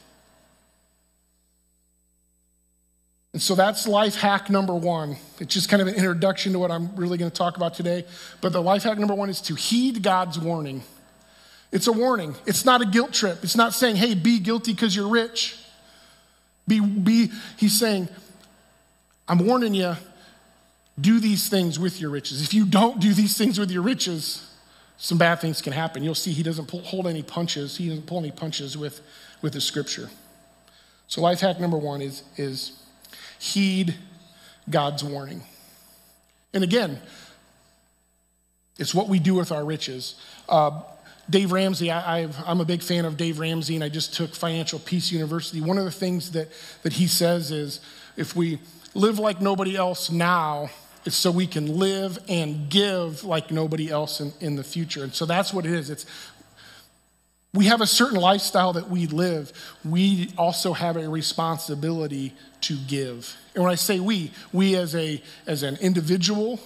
And 3.36 3.42
so 3.42 3.54
that's 3.54 3.86
life 3.86 4.14
hack 4.14 4.48
number 4.48 4.74
one. 4.74 5.18
It's 5.40 5.52
just 5.52 5.68
kind 5.68 5.82
of 5.82 5.88
an 5.88 5.94
introduction 5.94 6.54
to 6.54 6.58
what 6.58 6.70
I'm 6.70 6.96
really 6.96 7.18
going 7.18 7.30
to 7.30 7.36
talk 7.36 7.58
about 7.58 7.74
today. 7.74 8.06
But 8.40 8.54
the 8.54 8.62
life 8.62 8.84
hack 8.84 8.96
number 8.96 9.14
one 9.14 9.28
is 9.28 9.42
to 9.42 9.54
heed 9.54 10.02
God's 10.02 10.38
warning. 10.38 10.82
It's 11.70 11.86
a 11.86 11.92
warning. 11.92 12.34
It's 12.46 12.64
not 12.64 12.80
a 12.80 12.86
guilt 12.86 13.12
trip. 13.12 13.40
It's 13.44 13.54
not 13.54 13.74
saying, 13.74 13.96
hey, 13.96 14.14
be 14.14 14.38
guilty 14.38 14.72
because 14.72 14.96
you're 14.96 15.10
rich. 15.10 15.54
Be, 16.66 16.80
be, 16.80 17.30
he's 17.58 17.78
saying, 17.78 18.08
I'm 19.28 19.46
warning 19.46 19.74
you, 19.74 19.96
do 20.98 21.20
these 21.20 21.50
things 21.50 21.78
with 21.78 22.00
your 22.00 22.08
riches. 22.08 22.40
If 22.40 22.54
you 22.54 22.64
don't 22.64 23.00
do 23.00 23.12
these 23.12 23.36
things 23.36 23.58
with 23.58 23.70
your 23.70 23.82
riches, 23.82 24.50
some 24.96 25.18
bad 25.18 25.42
things 25.42 25.60
can 25.60 25.74
happen. 25.74 26.02
You'll 26.02 26.14
see 26.14 26.32
he 26.32 26.42
doesn't 26.42 26.68
pull, 26.68 26.80
hold 26.80 27.06
any 27.06 27.22
punches. 27.22 27.76
He 27.76 27.90
doesn't 27.90 28.06
pull 28.06 28.18
any 28.20 28.30
punches 28.30 28.78
with, 28.78 29.02
with 29.42 29.52
the 29.52 29.60
scripture. 29.60 30.08
So 31.06 31.20
life 31.20 31.40
hack 31.40 31.60
number 31.60 31.76
one 31.76 32.00
is, 32.00 32.22
is 32.38 32.82
heed 33.38 33.94
God's 34.68 35.04
warning. 35.04 35.42
And 36.52 36.64
again, 36.64 37.00
it's 38.78 38.94
what 38.94 39.08
we 39.08 39.18
do 39.18 39.34
with 39.34 39.52
our 39.52 39.64
riches. 39.64 40.20
Uh, 40.48 40.82
Dave 41.28 41.50
Ramsey, 41.50 41.90
I, 41.90 42.28
am 42.46 42.60
a 42.60 42.64
big 42.64 42.82
fan 42.82 43.04
of 43.04 43.16
Dave 43.16 43.40
Ramsey, 43.40 43.74
and 43.74 43.82
I 43.82 43.88
just 43.88 44.14
took 44.14 44.34
Financial 44.34 44.78
Peace 44.78 45.10
University. 45.10 45.60
One 45.60 45.76
of 45.76 45.84
the 45.84 45.90
things 45.90 46.32
that, 46.32 46.48
that 46.82 46.92
he 46.92 47.08
says 47.08 47.50
is 47.50 47.80
if 48.16 48.36
we 48.36 48.60
live 48.94 49.18
like 49.18 49.40
nobody 49.40 49.76
else 49.76 50.10
now, 50.10 50.70
it's 51.04 51.16
so 51.16 51.30
we 51.30 51.46
can 51.46 51.78
live 51.78 52.18
and 52.28 52.68
give 52.68 53.24
like 53.24 53.50
nobody 53.50 53.90
else 53.90 54.20
in, 54.20 54.32
in 54.40 54.56
the 54.56 54.64
future. 54.64 55.04
And 55.04 55.14
so 55.14 55.24
that's 55.26 55.52
what 55.52 55.66
it 55.66 55.72
is. 55.72 55.90
It's 55.90 56.06
we 57.56 57.66
have 57.66 57.80
a 57.80 57.86
certain 57.86 58.20
lifestyle 58.20 58.74
that 58.74 58.90
we 58.90 59.06
live. 59.06 59.50
We 59.82 60.30
also 60.36 60.74
have 60.74 60.96
a 60.96 61.08
responsibility 61.08 62.34
to 62.62 62.76
give. 62.86 63.34
And 63.54 63.64
when 63.64 63.72
I 63.72 63.76
say 63.76 63.98
we, 63.98 64.30
we 64.52 64.76
as 64.76 64.94
a 64.94 65.22
as 65.46 65.62
an 65.62 65.76
individual, 65.80 66.60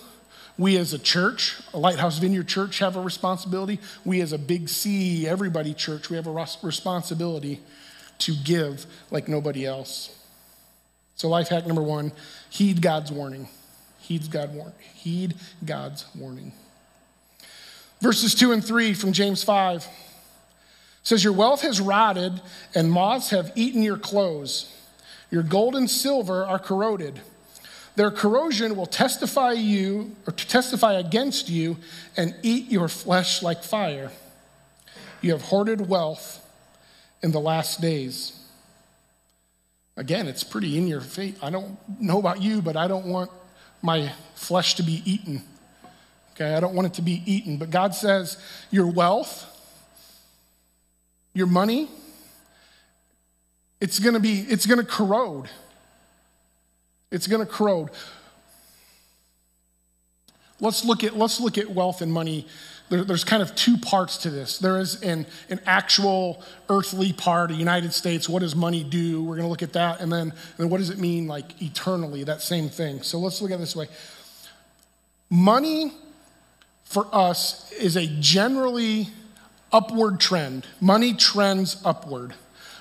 we 0.59 0.77
as 0.77 0.93
a 0.93 0.99
church, 0.99 1.61
a 1.73 1.79
Lighthouse 1.79 2.19
Vineyard 2.19 2.49
Church, 2.49 2.81
have 2.81 2.97
a 2.97 3.01
responsibility. 3.01 3.79
We 4.05 4.21
as 4.21 4.33
a 4.33 4.39
Big 4.39 4.69
C, 4.69 5.29
everybody 5.29 5.75
church, 5.75 6.11
we 6.11 6.17
have 6.17 6.27
a 6.27 6.47
responsibility 6.63 7.61
to 8.19 8.35
give 8.45 8.85
like 9.13 9.29
nobody 9.29 9.65
else. 9.65 10.17
So, 11.15 11.29
life 11.29 11.49
hack 11.49 11.67
number 11.67 11.83
one 11.83 12.11
heed 12.51 12.83
God's 12.83 13.13
warning. 13.13 13.49
Heed, 14.01 14.29
God 14.29 14.53
warn, 14.55 14.73
heed 14.95 15.35
God's 15.65 16.05
warning. 16.17 16.53
Verses 18.01 18.35
two 18.35 18.51
and 18.51 18.65
three 18.65 18.93
from 18.93 19.13
James 19.13 19.45
5 19.45 19.87
says, 21.03 21.25
Your 21.25 21.33
wealth 21.33 21.63
has 21.63 21.81
rotted, 21.81 22.41
and 22.75 22.91
moths 22.91 23.31
have 23.31 23.53
eaten 23.55 23.83
your 23.83 23.99
clothes. 23.99 24.77
Your 25.31 25.43
gold 25.43 25.77
and 25.77 25.89
silver 25.89 26.45
are 26.45 26.59
corroded 26.59 27.21
their 27.97 28.11
corrosion 28.11 28.77
will 28.77 28.87
testify 28.87 29.53
you 29.53 30.17
or 30.27 30.33
to 30.33 30.49
testify 30.49 30.95
against 30.95 31.49
you 31.49 31.77
and 32.17 32.35
eat 32.43 32.71
your 32.71 32.89
flesh 32.89 33.43
like 33.43 33.63
fire. 33.63 34.11
You 35.21 35.33
have 35.33 35.43
hoarded 35.43 35.87
wealth 35.87 36.43
in 37.23 37.33
the 37.33 37.41
last 37.41 37.81
days. 37.81 38.33
Again, 39.99 40.29
it's 40.29 40.45
pretty 40.45 40.79
in 40.79 40.87
your 40.87 41.03
face. 41.03 41.35
I 41.43 41.51
don't 41.51 41.77
know 42.01 42.19
about 42.19 42.41
you, 42.41 42.63
but 42.63 42.77
I 42.77 42.89
don't 42.89 43.07
want 43.07 43.31
my 43.83 44.11
flesh 44.35 44.77
to 44.77 44.83
be 44.83 45.03
eaten. 45.05 45.43
Okay, 46.33 46.55
I 46.55 46.61
don't 46.61 46.75
want 46.75 46.87
it 46.87 46.95
to 46.95 47.03
be 47.03 47.23
eaten. 47.27 47.59
But 47.59 47.71
God 47.71 47.95
says, 47.95 48.39
your 48.71 48.87
wealth, 48.87 49.47
your 51.41 51.49
money, 51.49 51.89
it's 53.81 53.99
gonna 53.99 54.21
be, 54.21 54.41
it's 54.43 54.67
gonna 54.67 54.85
corrode. 54.85 55.49
It's 57.11 57.27
going 57.27 57.45
to 57.45 57.53
corrode. 57.53 57.91
Let's 60.61 60.85
look 60.85 61.03
at, 61.03 61.17
let's 61.17 61.41
look 61.41 61.59
at 61.59 61.71
wealth 61.71 62.03
and 62.03 62.13
money. 62.13 62.47
There, 62.89 63.03
there's 63.03 63.25
kind 63.25 63.43
of 63.43 63.55
two 63.55 63.77
parts 63.79 64.19
to 64.19 64.31
this. 64.31 64.59
There 64.59 64.79
is 64.79 65.03
an, 65.03 65.27
an 65.49 65.61
actual 65.67 66.43
earthly 66.69 67.13
part, 67.13 67.49
the 67.49 67.57
United 67.57 67.93
States. 67.95 68.29
What 68.29 68.41
does 68.41 68.55
money 68.55 68.85
do? 68.85 69.25
We're 69.25 69.37
going 69.37 69.47
to 69.47 69.51
look 69.51 69.63
at 69.63 69.73
that. 69.73 70.01
And 70.01 70.13
then, 70.13 70.31
and 70.31 70.57
then 70.59 70.71
what 70.71 70.79
does 70.79 70.91
it 70.91 70.99
mean, 70.99 71.27
like 71.27 71.61
eternally, 71.61 72.23
that 72.25 72.43
same 72.43 72.69
thing? 72.69 73.03
So 73.03 73.19
let's 73.19 73.43
look 73.43 73.51
at 73.51 73.59
this 73.59 73.75
way. 73.75 73.89
Money 75.31 75.93
for 76.85 77.09
us 77.13 77.73
is 77.73 77.97
a 77.97 78.07
generally 78.21 79.09
upward 79.73 80.21
trend. 80.21 80.67
Money 80.81 81.15
trends 81.15 81.81
upward. 81.85 82.35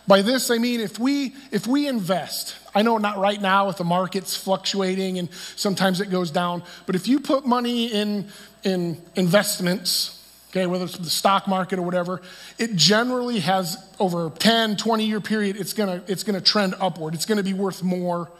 By 0.07 0.23
this, 0.23 0.49
I 0.49 0.57
mean 0.57 0.79
if 0.79 0.97
we, 0.97 1.35
if 1.51 1.67
we 1.67 1.87
invest, 1.87 2.55
I 2.73 2.81
know 2.81 2.97
not 2.97 3.19
right 3.19 3.39
now 3.39 3.67
with 3.67 3.77
the 3.77 3.83
markets 3.83 4.35
fluctuating 4.35 5.19
and 5.19 5.29
sometimes 5.55 6.01
it 6.01 6.09
goes 6.09 6.31
down, 6.31 6.63
but 6.87 6.95
if 6.95 7.07
you 7.07 7.19
put 7.19 7.45
money 7.45 7.87
in, 7.87 8.27
in 8.63 8.99
investments, 9.15 10.19
okay, 10.49 10.65
whether 10.65 10.85
it's 10.85 10.97
the 10.97 11.09
stock 11.11 11.47
market 11.47 11.77
or 11.77 11.83
whatever, 11.83 12.23
it 12.57 12.75
generally 12.75 13.39
has 13.39 13.77
over 13.99 14.25
a 14.25 14.29
10, 14.31 14.77
20 14.77 15.05
year 15.05 15.21
period, 15.21 15.57
it's 15.57 15.73
gonna, 15.73 16.01
it's 16.07 16.23
gonna 16.23 16.41
trend 16.41 16.73
upward. 16.79 17.13
It's 17.13 17.27
gonna 17.27 17.43
be 17.43 17.53
worth 17.53 17.83
more 17.83 18.31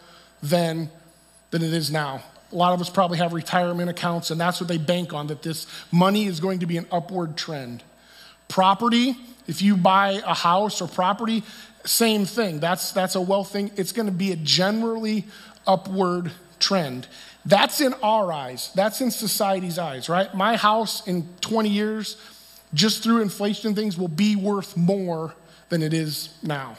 than, 0.42 0.90
than 1.52 1.62
it 1.62 1.74
is 1.74 1.92
now. 1.92 2.24
A 2.52 2.56
lot 2.56 2.74
of 2.74 2.82
us 2.82 2.90
probably 2.90 3.20
have 3.20 3.34
retirement 3.34 3.92
accounts, 3.92 4.32
and 4.32 4.42
that's 4.42 4.60
what 4.60 4.68
they 4.68 4.80
bank 4.80 5.14
on, 5.14 5.28
that 5.28 5.44
this 5.44 5.68
money 5.92 6.26
is 6.26 6.40
going 6.40 6.60
to 6.62 6.66
be 6.66 6.78
an 6.78 6.88
upward 6.92 7.38
trend. 7.38 7.84
Property, 8.50 9.16
if 9.48 9.62
you 9.62 9.78
buy 9.78 10.22
a 10.26 10.34
house 10.34 10.82
or 10.82 10.88
property, 10.88 11.44
same 11.86 12.26
thing. 12.26 12.60
That's, 12.60 12.92
that's 12.92 13.16
a 13.16 13.22
wealth 13.22 13.52
thing. 13.52 13.72
It's 13.78 13.94
going 13.94 14.08
to 14.08 14.12
be 14.12 14.32
a 14.32 14.36
generally 14.36 15.26
upward 15.66 16.32
trend. 16.60 17.08
That's 17.46 17.80
in 17.80 17.94
our 18.04 18.32
eyes. 18.32 18.72
That's 18.76 19.02
in 19.02 19.12
society's 19.12 19.80
eyes, 19.80 20.10
right? 20.10 20.34
My 20.36 20.58
house 20.58 21.08
in 21.08 21.28
20 21.42 21.70
years, 21.70 22.18
just 22.74 23.02
through 23.02 23.22
inflation 23.22 23.74
things, 23.74 23.98
will 23.98 24.10
be 24.10 24.36
worth 24.36 24.76
more 24.76 25.34
than 25.70 25.82
it 25.82 25.94
is 25.94 26.36
now. 26.44 26.76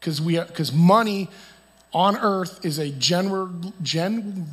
Because 0.00 0.20
we 0.20 0.38
because 0.38 0.72
money 0.72 1.28
on 1.92 2.16
earth 2.16 2.64
is 2.64 2.78
a 2.78 2.90
general, 2.90 3.50
gen, 3.82 4.46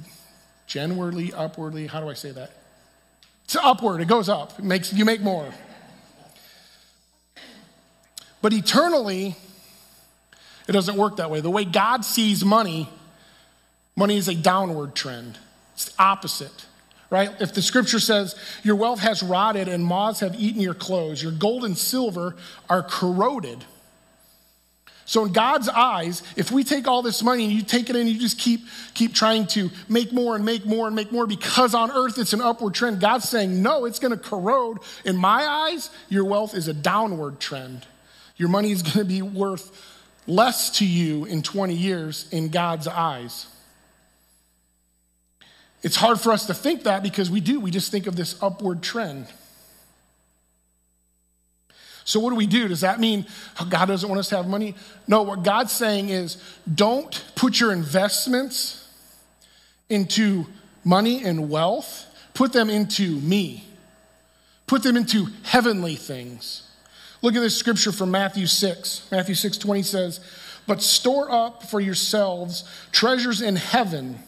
generally 0.67 1.33
upwardly, 1.33 1.87
how 1.87 1.99
do 1.99 2.09
I 2.09 2.13
say 2.13 2.31
that? 2.31 2.51
It's 3.45 3.55
upward, 3.55 4.01
it 4.01 4.07
goes 4.07 4.29
up. 4.29 4.57
It 4.59 4.65
makes 4.65 4.93
you 4.93 5.05
make 5.05 5.21
more. 5.21 5.51
But 8.43 8.51
eternally, 8.51 9.37
it 10.67 10.73
doesn't 10.73 10.97
work 10.97 11.15
that 11.15 11.31
way. 11.31 11.39
The 11.39 11.49
way 11.49 11.63
God 11.63 12.03
sees 12.03 12.43
money, 12.43 12.89
money 13.95 14.17
is 14.17 14.27
a 14.27 14.35
downward 14.35 14.95
trend. 14.95 15.39
It's 15.75 15.85
the 15.85 16.03
opposite, 16.03 16.65
right? 17.09 17.31
If 17.39 17.53
the 17.53 17.61
scripture 17.61 18.01
says, 18.01 18.35
Your 18.61 18.75
wealth 18.75 18.99
has 18.99 19.23
rotted 19.23 19.69
and 19.69 19.83
moths 19.83 20.19
have 20.19 20.35
eaten 20.35 20.59
your 20.59 20.73
clothes, 20.73 21.23
your 21.23 21.31
gold 21.31 21.63
and 21.63 21.77
silver 21.77 22.35
are 22.69 22.83
corroded. 22.83 23.63
So, 25.05 25.23
in 25.23 25.31
God's 25.31 25.69
eyes, 25.69 26.21
if 26.35 26.51
we 26.51 26.65
take 26.65 26.85
all 26.85 27.01
this 27.01 27.23
money 27.23 27.45
and 27.45 27.53
you 27.53 27.61
take 27.61 27.89
it 27.89 27.95
and 27.95 28.09
you 28.09 28.19
just 28.19 28.39
keep, 28.39 28.59
keep 28.93 29.13
trying 29.13 29.47
to 29.47 29.69
make 29.87 30.11
more 30.11 30.35
and 30.35 30.43
make 30.43 30.65
more 30.65 30.87
and 30.87 30.95
make 30.97 31.13
more 31.13 31.25
because 31.25 31.73
on 31.73 31.91
earth 31.91 32.17
it's 32.17 32.33
an 32.33 32.41
upward 32.41 32.73
trend, 32.73 32.99
God's 32.99 33.29
saying, 33.29 33.61
No, 33.63 33.85
it's 33.85 33.99
going 33.99 34.11
to 34.11 34.17
corrode. 34.17 34.79
In 35.05 35.15
my 35.15 35.45
eyes, 35.45 35.89
your 36.09 36.25
wealth 36.25 36.53
is 36.53 36.67
a 36.67 36.73
downward 36.73 37.39
trend. 37.39 37.87
Your 38.35 38.49
money 38.49 38.71
is 38.71 38.81
going 38.81 38.99
to 38.99 39.05
be 39.05 39.21
worth 39.21 39.71
less 40.27 40.69
to 40.77 40.85
you 40.85 41.25
in 41.25 41.41
20 41.41 41.73
years 41.73 42.27
in 42.31 42.49
God's 42.49 42.87
eyes. 42.87 43.47
It's 45.81 45.97
hard 45.97 46.19
for 46.19 46.31
us 46.31 46.45
to 46.47 46.53
think 46.53 46.83
that 46.83 47.03
because 47.03 47.29
we 47.29 47.41
do. 47.41 47.59
We 47.59 47.69
just 47.69 47.91
think 47.91 48.07
of 48.07 48.15
this 48.15 48.41
upward 48.41 48.81
trend. 48.81 49.27
So, 52.05 52.19
what 52.19 52.31
do 52.31 52.35
we 52.35 52.47
do? 52.47 52.67
Does 52.67 52.81
that 52.81 52.99
mean 52.99 53.25
oh, 53.59 53.67
God 53.69 53.85
doesn't 53.85 54.07
want 54.07 54.19
us 54.19 54.29
to 54.29 54.37
have 54.37 54.47
money? 54.47 54.75
No, 55.07 55.23
what 55.23 55.43
God's 55.43 55.71
saying 55.71 56.09
is 56.09 56.41
don't 56.73 57.23
put 57.35 57.59
your 57.59 57.71
investments 57.71 58.87
into 59.89 60.45
money 60.83 61.23
and 61.23 61.49
wealth, 61.49 62.05
put 62.33 62.51
them 62.53 62.69
into 62.69 63.19
me, 63.21 63.65
put 64.67 64.83
them 64.83 64.97
into 64.97 65.27
heavenly 65.43 65.95
things. 65.95 66.62
Look 67.23 67.35
at 67.35 67.39
this 67.39 67.57
scripture 67.57 67.93
from 67.93 68.11
Matthew 68.11 68.45
6. 68.45 69.07
Matthew 69.09 69.33
6 69.33 69.57
20 69.57 69.81
says, 69.81 70.19
But 70.67 70.83
store 70.83 71.31
up 71.31 71.63
for 71.63 71.79
yourselves 71.79 72.65
treasures 72.91 73.41
in 73.41 73.55
heaven 73.55 74.19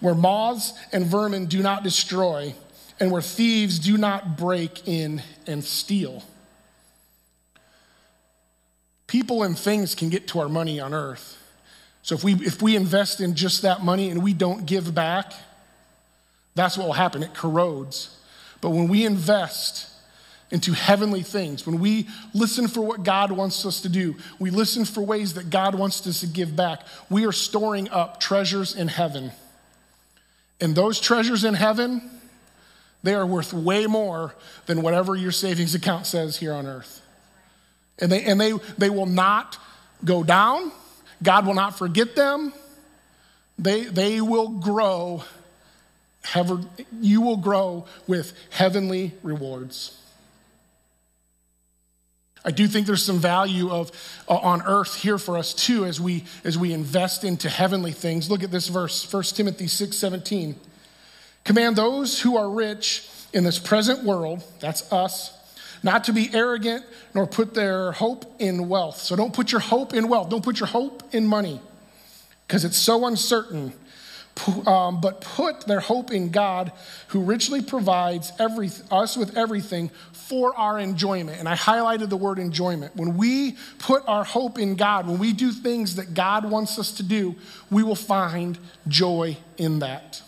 where 0.00 0.14
moths 0.14 0.72
and 0.92 1.06
vermin 1.06 1.44
do 1.44 1.62
not 1.62 1.84
destroy 1.84 2.54
and 2.98 3.10
where 3.10 3.20
thieves 3.20 3.78
do 3.78 3.98
not 3.98 4.38
break 4.38 4.88
in 4.88 5.22
and 5.46 5.62
steal. 5.62 6.22
People 9.06 9.42
and 9.42 9.56
things 9.56 9.94
can 9.94 10.08
get 10.08 10.26
to 10.28 10.40
our 10.40 10.48
money 10.48 10.80
on 10.80 10.94
earth. 10.94 11.36
So 12.00 12.14
if 12.14 12.24
we, 12.24 12.32
if 12.34 12.62
we 12.62 12.76
invest 12.76 13.20
in 13.20 13.34
just 13.34 13.60
that 13.60 13.84
money 13.84 14.08
and 14.08 14.22
we 14.22 14.32
don't 14.32 14.64
give 14.64 14.94
back, 14.94 15.34
that's 16.54 16.78
what 16.78 16.86
will 16.86 16.94
happen. 16.94 17.22
It 17.22 17.34
corrodes. 17.34 18.18
But 18.62 18.70
when 18.70 18.88
we 18.88 19.04
invest 19.04 19.90
into 20.50 20.72
heavenly 20.72 21.22
things, 21.22 21.66
when 21.66 21.80
we 21.80 22.08
listen 22.32 22.68
for 22.68 22.80
what 22.80 23.02
God 23.02 23.32
wants 23.32 23.66
us 23.66 23.80
to 23.80 23.88
do, 23.88 24.14
we 24.38 24.50
listen 24.50 24.84
for 24.84 25.00
ways 25.00 25.34
that 25.34 25.50
God 25.50 25.74
wants 25.74 26.06
us 26.06 26.20
to 26.20 26.26
give 26.26 26.54
back, 26.54 26.82
we 27.10 27.26
are 27.26 27.32
storing 27.32 27.88
up 27.90 28.20
treasures 28.20 28.74
in 28.74 28.88
heaven. 28.88 29.32
And 30.60 30.74
those 30.74 31.00
treasures 31.00 31.44
in 31.44 31.54
heaven, 31.54 32.00
they 33.02 33.14
are 33.14 33.26
worth 33.26 33.52
way 33.52 33.86
more 33.86 34.34
than 34.66 34.82
whatever 34.82 35.16
your 35.16 35.32
savings 35.32 35.74
account 35.74 36.06
says 36.06 36.36
here 36.36 36.52
on 36.52 36.66
earth. 36.66 37.02
And 37.98 38.12
they, 38.12 38.22
and 38.22 38.40
they, 38.40 38.52
they 38.78 38.90
will 38.90 39.06
not 39.06 39.58
go 40.04 40.22
down. 40.22 40.70
God 41.22 41.46
will 41.46 41.54
not 41.54 41.76
forget 41.76 42.14
them. 42.14 42.52
They, 43.58 43.84
they 43.84 44.20
will 44.20 44.48
grow. 44.48 45.24
You 47.00 47.20
will 47.20 47.36
grow 47.38 47.86
with 48.06 48.36
heavenly 48.50 49.14
rewards. 49.22 50.02
I 52.46 52.52
do 52.52 52.68
think 52.68 52.86
there's 52.86 53.04
some 53.04 53.18
value 53.18 53.70
of 53.70 53.90
uh, 54.28 54.36
on 54.36 54.62
earth 54.62 54.94
here 54.94 55.18
for 55.18 55.36
us 55.36 55.52
too 55.52 55.84
as 55.84 56.00
we 56.00 56.24
as 56.44 56.56
we 56.56 56.72
invest 56.72 57.24
into 57.24 57.48
heavenly 57.48 57.90
things. 57.90 58.30
Look 58.30 58.44
at 58.44 58.52
this 58.52 58.68
verse, 58.68 59.12
1 59.12 59.22
Timothy 59.24 59.66
6, 59.66 59.96
17. 59.96 60.54
Command 61.42 61.74
those 61.74 62.20
who 62.20 62.36
are 62.36 62.48
rich 62.48 63.08
in 63.32 63.42
this 63.42 63.58
present 63.58 64.04
world, 64.04 64.44
that's 64.60 64.90
us, 64.92 65.32
not 65.82 66.04
to 66.04 66.12
be 66.12 66.30
arrogant 66.32 66.84
nor 67.14 67.26
put 67.26 67.52
their 67.52 67.90
hope 67.92 68.24
in 68.38 68.68
wealth. 68.68 68.98
So 68.98 69.16
don't 69.16 69.34
put 69.34 69.50
your 69.50 69.60
hope 69.60 69.92
in 69.92 70.08
wealth. 70.08 70.30
Don't 70.30 70.44
put 70.44 70.60
your 70.60 70.68
hope 70.68 71.02
in 71.12 71.26
money 71.26 71.60
because 72.46 72.64
it's 72.64 72.76
so 72.76 73.06
uncertain. 73.06 73.72
Um, 74.66 75.00
but 75.00 75.22
put 75.22 75.66
their 75.66 75.80
hope 75.80 76.12
in 76.12 76.30
God, 76.30 76.70
who 77.08 77.20
richly 77.20 77.62
provides 77.62 78.32
every, 78.38 78.70
us 78.90 79.16
with 79.16 79.36
everything 79.36 79.90
for 80.12 80.54
our 80.56 80.78
enjoyment. 80.78 81.38
And 81.38 81.48
I 81.48 81.54
highlighted 81.54 82.10
the 82.10 82.16
word 82.16 82.38
enjoyment. 82.38 82.94
When 82.96 83.16
we 83.16 83.56
put 83.78 84.02
our 84.06 84.24
hope 84.24 84.58
in 84.58 84.74
God, 84.74 85.06
when 85.06 85.18
we 85.18 85.32
do 85.32 85.52
things 85.52 85.96
that 85.96 86.14
God 86.14 86.50
wants 86.50 86.78
us 86.78 86.92
to 86.92 87.02
do, 87.02 87.34
we 87.70 87.82
will 87.82 87.94
find 87.94 88.58
joy 88.88 89.36
in 89.56 89.78
that. 89.78 90.20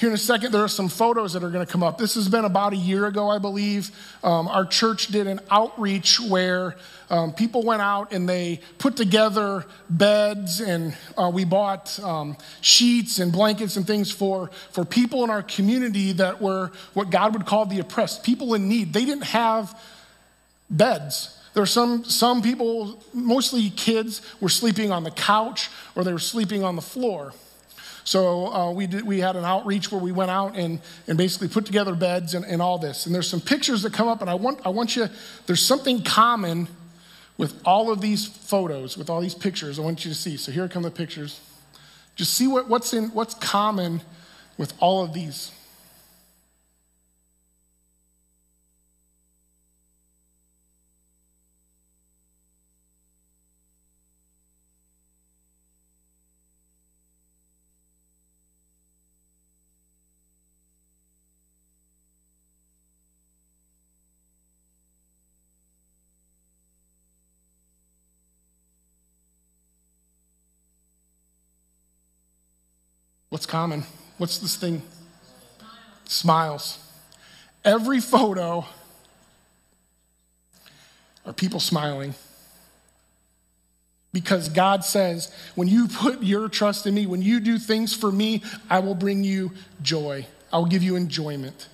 Here 0.00 0.08
in 0.08 0.14
a 0.14 0.18
second, 0.18 0.52
there 0.52 0.64
are 0.64 0.68
some 0.68 0.88
photos 0.88 1.34
that 1.34 1.44
are 1.44 1.50
going 1.50 1.66
to 1.66 1.70
come 1.70 1.82
up. 1.82 1.98
This 1.98 2.14
has 2.14 2.26
been 2.26 2.46
about 2.46 2.72
a 2.72 2.76
year 2.76 3.04
ago, 3.04 3.28
I 3.28 3.36
believe. 3.36 3.90
Um, 4.24 4.48
our 4.48 4.64
church 4.64 5.08
did 5.08 5.26
an 5.26 5.40
outreach 5.50 6.18
where 6.18 6.76
um, 7.10 7.34
people 7.34 7.62
went 7.62 7.82
out 7.82 8.10
and 8.10 8.26
they 8.26 8.60
put 8.78 8.96
together 8.96 9.66
beds, 9.90 10.62
and 10.62 10.96
uh, 11.18 11.30
we 11.30 11.44
bought 11.44 12.00
um, 12.02 12.38
sheets 12.62 13.18
and 13.18 13.30
blankets 13.30 13.76
and 13.76 13.86
things 13.86 14.10
for, 14.10 14.48
for 14.70 14.86
people 14.86 15.22
in 15.22 15.28
our 15.28 15.42
community 15.42 16.12
that 16.12 16.40
were 16.40 16.72
what 16.94 17.10
God 17.10 17.34
would 17.34 17.44
call 17.44 17.66
the 17.66 17.80
oppressed, 17.80 18.24
people 18.24 18.54
in 18.54 18.70
need. 18.70 18.94
They 18.94 19.04
didn't 19.04 19.24
have 19.24 19.78
beds. 20.70 21.38
There 21.52 21.62
were 21.62 21.66
some, 21.66 22.04
some 22.04 22.40
people, 22.40 23.02
mostly 23.12 23.68
kids, 23.68 24.22
were 24.40 24.48
sleeping 24.48 24.92
on 24.92 25.04
the 25.04 25.10
couch 25.10 25.68
or 25.94 26.04
they 26.04 26.12
were 26.14 26.18
sleeping 26.18 26.64
on 26.64 26.74
the 26.74 26.80
floor. 26.80 27.34
So 28.10 28.52
uh, 28.52 28.72
we, 28.72 28.88
did, 28.88 29.06
we 29.06 29.20
had 29.20 29.36
an 29.36 29.44
outreach 29.44 29.92
where 29.92 30.00
we 30.00 30.10
went 30.10 30.32
out 30.32 30.56
and, 30.56 30.80
and 31.06 31.16
basically 31.16 31.46
put 31.46 31.64
together 31.64 31.94
beds 31.94 32.34
and, 32.34 32.44
and 32.44 32.60
all 32.60 32.76
this. 32.76 33.06
And 33.06 33.14
there's 33.14 33.30
some 33.30 33.40
pictures 33.40 33.82
that 33.82 33.92
come 33.92 34.08
up, 34.08 34.20
and 34.20 34.28
I 34.28 34.34
want, 34.34 34.66
I 34.66 34.70
want 34.70 34.96
you, 34.96 35.08
there's 35.46 35.62
something 35.62 36.02
common 36.02 36.66
with 37.38 37.62
all 37.64 37.88
of 37.88 38.00
these 38.00 38.26
photos, 38.26 38.98
with 38.98 39.10
all 39.10 39.20
these 39.20 39.36
pictures, 39.36 39.78
I 39.78 39.82
want 39.82 40.04
you 40.04 40.10
to 40.10 40.16
see. 40.16 40.36
So 40.36 40.50
here 40.50 40.66
come 40.66 40.82
the 40.82 40.90
pictures. 40.90 41.38
Just 42.16 42.34
see 42.34 42.48
what, 42.48 42.68
what's, 42.68 42.92
in, 42.92 43.10
what's 43.10 43.34
common 43.34 44.00
with 44.58 44.74
all 44.80 45.04
of 45.04 45.12
these. 45.12 45.52
What's 73.30 73.46
common? 73.46 73.84
What's 74.18 74.38
this 74.38 74.56
thing? 74.56 74.82
Smiles. 76.04 76.78
Every 77.64 78.00
photo 78.00 78.66
are 81.24 81.32
people 81.32 81.60
smiling. 81.60 82.14
Because 84.12 84.48
God 84.48 84.84
says, 84.84 85.32
when 85.54 85.68
you 85.68 85.86
put 85.86 86.22
your 86.22 86.48
trust 86.48 86.86
in 86.86 86.94
me, 86.94 87.06
when 87.06 87.22
you 87.22 87.38
do 87.38 87.58
things 87.58 87.94
for 87.94 88.10
me, 88.10 88.42
I 88.68 88.80
will 88.80 88.96
bring 88.96 89.22
you 89.22 89.52
joy. 89.82 90.26
I 90.52 90.58
will 90.58 90.66
give 90.66 90.82
you 90.82 90.96
enjoyment. 90.96 91.68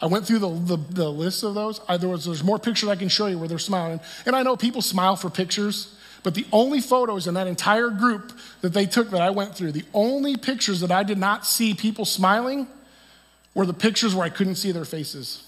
I 0.00 0.06
went 0.06 0.26
through 0.26 0.38
the, 0.38 0.50
the, 0.50 0.76
the 0.76 1.08
list 1.10 1.42
of 1.42 1.54
those. 1.54 1.80
I, 1.88 1.96
there 1.96 2.08
was, 2.08 2.26
there's 2.26 2.44
more 2.44 2.60
pictures 2.60 2.88
I 2.88 2.94
can 2.94 3.08
show 3.08 3.26
you 3.26 3.36
where 3.36 3.48
they're 3.48 3.58
smiling. 3.58 3.98
And 4.24 4.36
I 4.36 4.44
know 4.44 4.56
people 4.56 4.82
smile 4.82 5.16
for 5.16 5.28
pictures. 5.28 5.97
But 6.22 6.34
the 6.34 6.46
only 6.52 6.80
photos 6.80 7.26
in 7.26 7.34
that 7.34 7.46
entire 7.46 7.90
group 7.90 8.32
that 8.60 8.72
they 8.72 8.86
took 8.86 9.10
that 9.10 9.20
I 9.20 9.30
went 9.30 9.54
through, 9.54 9.72
the 9.72 9.84
only 9.94 10.36
pictures 10.36 10.80
that 10.80 10.90
I 10.90 11.02
did 11.02 11.18
not 11.18 11.46
see 11.46 11.74
people 11.74 12.04
smiling 12.04 12.66
were 13.54 13.66
the 13.66 13.74
pictures 13.74 14.14
where 14.14 14.24
I 14.24 14.30
couldn't 14.30 14.56
see 14.56 14.72
their 14.72 14.84
faces. 14.84 15.44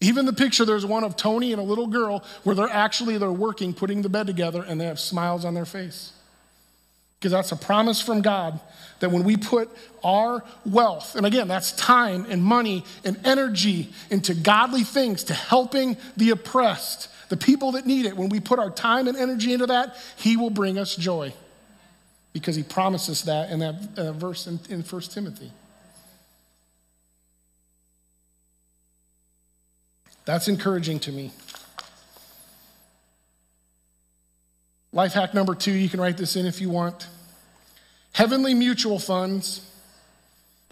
Even 0.00 0.26
the 0.26 0.32
picture, 0.32 0.64
there's 0.64 0.84
one 0.84 1.04
of 1.04 1.16
Tony 1.16 1.52
and 1.52 1.60
a 1.60 1.64
little 1.64 1.86
girl 1.86 2.24
where 2.42 2.54
they're 2.54 2.68
actually 2.68 3.16
they're 3.16 3.32
working, 3.32 3.72
putting 3.72 4.02
the 4.02 4.08
bed 4.08 4.26
together, 4.26 4.62
and 4.62 4.80
they 4.80 4.84
have 4.84 5.00
smiles 5.00 5.44
on 5.44 5.54
their 5.54 5.64
face. 5.64 6.12
Because 7.18 7.32
that's 7.32 7.52
a 7.52 7.56
promise 7.56 8.02
from 8.02 8.20
God 8.20 8.60
that 9.00 9.10
when 9.10 9.24
we 9.24 9.38
put 9.38 9.70
our 10.02 10.44
wealth, 10.66 11.16
and 11.16 11.24
again, 11.24 11.48
that's 11.48 11.72
time 11.72 12.26
and 12.28 12.42
money 12.42 12.84
and 13.02 13.18
energy 13.24 13.94
into 14.10 14.34
godly 14.34 14.82
things, 14.82 15.24
to 15.24 15.34
helping 15.34 15.96
the 16.18 16.30
oppressed, 16.30 17.08
the 17.28 17.36
people 17.36 17.72
that 17.72 17.86
need 17.86 18.06
it, 18.06 18.16
when 18.16 18.28
we 18.28 18.40
put 18.40 18.58
our 18.58 18.70
time 18.70 19.08
and 19.08 19.16
energy 19.16 19.52
into 19.52 19.66
that, 19.66 19.96
He 20.16 20.36
will 20.36 20.50
bring 20.50 20.78
us 20.78 20.96
joy. 20.96 21.32
Because 22.32 22.56
He 22.56 22.62
promises 22.62 23.22
that 23.22 23.50
in 23.50 23.60
that 23.60 23.74
uh, 23.96 24.12
verse 24.12 24.46
in, 24.46 24.60
in 24.68 24.82
1 24.82 25.02
Timothy. 25.02 25.50
That's 30.24 30.48
encouraging 30.48 31.00
to 31.00 31.12
me. 31.12 31.32
Life 34.92 35.12
hack 35.12 35.34
number 35.34 35.54
two, 35.54 35.72
you 35.72 35.88
can 35.88 36.00
write 36.00 36.16
this 36.16 36.36
in 36.36 36.46
if 36.46 36.60
you 36.60 36.70
want. 36.70 37.08
Heavenly 38.12 38.54
mutual 38.54 38.98
funds 38.98 39.70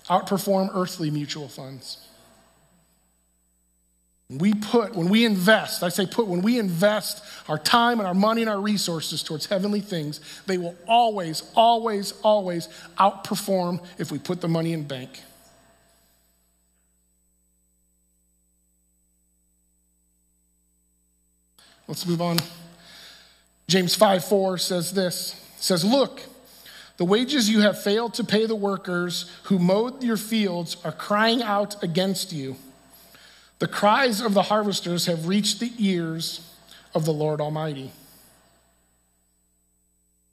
outperform 0.09 0.71
earthly 0.75 1.11
mutual 1.11 1.49
funds. 1.49 1.99
We 4.39 4.55
put, 4.55 4.95
when 4.95 5.09
we 5.09 5.25
invest, 5.25 5.83
I 5.83 5.89
say 5.89 6.07
put, 6.07 6.27
when 6.27 6.43
we 6.43 6.59
invest 6.59 7.23
our 7.49 7.59
time 7.59 7.99
and 7.99 8.07
our 8.07 8.15
money 8.15 8.43
and 8.43 8.51
our 8.51 8.61
resources 8.61 9.23
towards 9.23 9.47
heavenly 9.47 9.81
things, 9.81 10.21
they 10.47 10.59
will 10.59 10.77
always, 10.87 11.43
always, 11.55 12.13
always 12.23 12.69
outperform 12.99 13.85
if 13.99 14.11
we 14.11 14.19
put 14.19 14.41
the 14.41 14.49
money 14.49 14.73
in 14.73 14.85
bank. 14.85 15.21
Let's 21.89 22.07
move 22.07 22.23
on. 22.23 22.39
James 23.69 23.95
5 23.95 24.25
4 24.25 24.59
says 24.59 24.93
this 24.93 25.39
says, 25.57 25.85
Look, 25.85 26.23
the 26.97 27.05
wages 27.05 27.51
you 27.51 27.61
have 27.61 27.83
failed 27.83 28.15
to 28.15 28.25
pay 28.25 28.47
the 28.47 28.55
workers 28.55 29.31
who 29.45 29.59
mowed 29.59 30.03
your 30.03 30.17
fields 30.17 30.77
are 30.85 30.93
crying 30.93 31.43
out 31.43 31.83
against 31.83 32.33
you. 32.33 32.57
The 33.63 33.69
cries 33.69 34.21
of 34.21 34.35
the 34.35 34.43
harvesters 34.43 35.07
have 35.07 35.29
reached 35.29 35.61
the 35.61 35.71
ears 35.79 36.41
of 36.97 37.05
the 37.05 37.13
Lord 37.13 37.41
Almighty. 37.41 37.93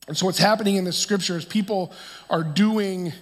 And 0.07 0.17
so, 0.17 0.25
what's 0.25 0.39
happening 0.39 0.77
in 0.77 0.83
this 0.83 0.97
scripture 0.97 1.37
is 1.37 1.45
people 1.45 1.93
are 2.27 2.43
doing, 2.43 3.13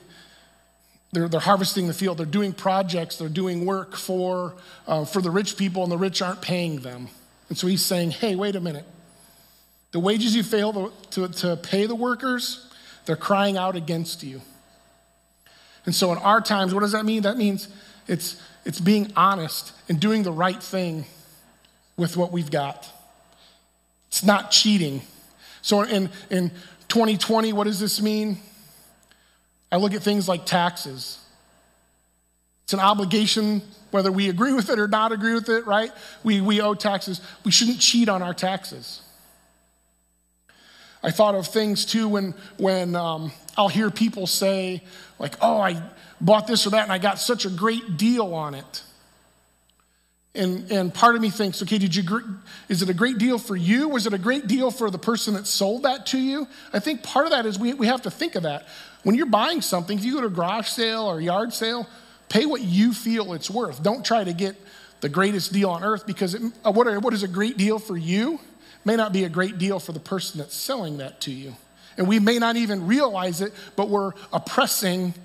they're, 1.11 1.27
they're 1.27 1.41
harvesting 1.41 1.87
the 1.87 1.93
field, 1.93 2.19
they're 2.19 2.25
doing 2.25 2.53
projects, 2.53 3.17
they're 3.17 3.27
doing 3.27 3.65
work 3.65 3.97
for, 3.97 4.55
uh, 4.87 5.03
for 5.03 5.21
the 5.21 5.29
rich 5.29 5.57
people, 5.57 5.83
and 5.83 5.91
the 5.91 5.97
rich 5.97 6.21
aren't 6.21 6.41
paying 6.41 6.79
them. 6.79 7.09
And 7.49 7.57
so, 7.57 7.67
he's 7.67 7.83
saying, 7.83 8.11
hey, 8.11 8.37
wait 8.37 8.55
a 8.55 8.61
minute. 8.61 8.85
The 9.91 9.99
wages 9.99 10.33
you 10.33 10.43
fail 10.43 10.71
to, 10.71 10.93
to, 11.27 11.33
to 11.39 11.57
pay 11.57 11.85
the 11.85 11.95
workers, 11.95 12.65
They're 13.07 13.17
crying 13.17 13.57
out 13.57 13.75
against 13.75 14.23
you. 14.23 14.39
And 15.85 15.93
so 15.93 16.13
in 16.13 16.17
our 16.19 16.39
times, 16.39 16.73
what 16.73 16.79
does 16.79 16.93
that 16.93 17.03
mean? 17.03 17.23
That 17.23 17.35
means 17.35 17.67
it's, 18.07 18.41
it's 18.67 18.81
being 18.81 19.13
honest 19.15 19.71
and 19.87 19.97
doing 19.97 20.23
the 20.23 20.31
right 20.31 20.61
thing 20.61 21.05
with 21.95 22.17
what 22.17 22.33
we've 22.33 22.51
got. 22.51 22.85
It's 24.09 24.25
not 24.25 24.51
cheating. 24.51 25.01
So 25.61 25.83
in, 25.83 26.09
in 26.29 26.49
2020, 26.89 27.53
what 27.53 27.63
does 27.63 27.79
this 27.79 28.01
mean? 28.01 28.37
I 29.71 29.77
look 29.77 29.93
at 29.93 30.03
things 30.03 30.27
like 30.27 30.45
taxes. 30.45 31.17
It's 32.65 32.73
an 32.73 32.81
obligation, 32.81 33.61
whether 33.91 34.11
we 34.11 34.27
agree 34.27 34.51
with 34.51 34.69
it 34.69 34.79
or 34.79 34.89
not 34.89 35.13
agree 35.13 35.33
with 35.33 35.47
it, 35.47 35.65
right? 35.65 35.91
We, 36.25 36.41
we 36.41 36.59
owe 36.59 36.73
taxes. 36.73 37.21
We 37.45 37.51
shouldn't 37.51 37.79
cheat 37.79 38.09
on 38.09 38.21
our 38.21 38.33
taxes. 38.33 39.01
I 41.01 41.11
thought 41.11 41.35
of 41.35 41.47
things 41.47 41.85
too 41.85 42.09
when, 42.09 42.33
when 42.57 42.97
um, 42.97 43.31
I'll 43.57 43.69
hear 43.69 43.89
people 43.89 44.27
say, 44.27 44.83
like, 45.19 45.35
oh, 45.41 45.61
I 45.61 45.81
bought 46.19 46.47
this 46.47 46.65
or 46.65 46.71
that 46.71 46.83
and 46.83 46.91
I 46.91 46.97
got 46.97 47.19
such 47.19 47.45
a 47.45 47.49
great 47.49 47.97
deal 47.97 48.33
on 48.33 48.55
it. 48.55 48.83
And, 50.37 50.71
and 50.71 50.93
part 50.93 51.15
of 51.15 51.21
me 51.21 51.31
thinks, 51.31 51.63
okay, 51.63 51.79
did 51.79 51.95
you, 51.95 52.03
is 52.69 52.83
it 52.83 52.89
a 52.89 52.93
great 52.93 53.17
deal 53.17 53.39
for 53.39 53.55
you? 53.55 53.89
Was 53.89 54.05
it 54.05 54.13
a 54.13 54.19
great 54.19 54.45
deal 54.45 54.69
for 54.69 54.91
the 54.91 54.99
person 54.99 55.33
that 55.33 55.47
sold 55.47 55.83
that 55.83 56.05
to 56.07 56.19
you? 56.19 56.47
I 56.71 56.79
think 56.79 57.01
part 57.01 57.25
of 57.25 57.31
that 57.31 57.47
is 57.47 57.57
we, 57.57 57.73
we 57.73 57.87
have 57.87 58.03
to 58.03 58.11
think 58.11 58.35
of 58.35 58.43
that. 58.43 58.67
When 59.03 59.15
you're 59.15 59.25
buying 59.25 59.61
something, 59.61 59.97
if 59.97 60.05
you 60.05 60.13
go 60.13 60.21
to 60.21 60.27
a 60.27 60.29
garage 60.29 60.67
sale 60.67 61.05
or 61.05 61.19
yard 61.19 61.53
sale, 61.53 61.87
pay 62.29 62.45
what 62.45 62.61
you 62.61 62.93
feel 62.93 63.33
it's 63.33 63.49
worth. 63.49 63.81
Don't 63.81 64.05
try 64.05 64.23
to 64.23 64.33
get 64.33 64.55
the 65.01 65.09
greatest 65.09 65.53
deal 65.53 65.71
on 65.71 65.83
earth 65.83 66.05
because 66.05 66.35
it, 66.35 66.41
uh, 66.63 66.71
what, 66.71 66.87
are, 66.87 66.99
what 66.99 67.13
is 67.13 67.23
a 67.23 67.27
great 67.27 67.57
deal 67.57 67.79
for 67.79 67.97
you 67.97 68.39
may 68.85 68.95
not 68.95 69.13
be 69.13 69.23
a 69.23 69.29
great 69.29 69.57
deal 69.57 69.79
for 69.79 69.91
the 69.91 69.99
person 69.99 70.39
that's 70.39 70.55
selling 70.55 70.97
that 70.97 71.19
to 71.21 71.31
you. 71.31 71.55
And 71.97 72.07
we 72.07 72.19
may 72.19 72.37
not 72.37 72.57
even 72.57 72.85
realize 72.85 73.41
it, 73.41 73.53
but 73.75 73.89
we're 73.89 74.13
oppressing 74.31 75.15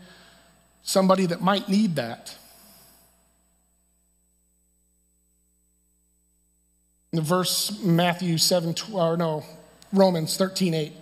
somebody 0.83 1.27
that 1.27 1.41
might 1.41 1.69
need 1.69 1.97
that. 1.97 2.37
The 7.13 7.21
verse 7.21 7.83
Matthew 7.83 8.39
7, 8.39 8.75
or 8.93 9.17
no, 9.17 9.45
Romans 9.93 10.37
13, 10.37 10.73
8 10.73 10.93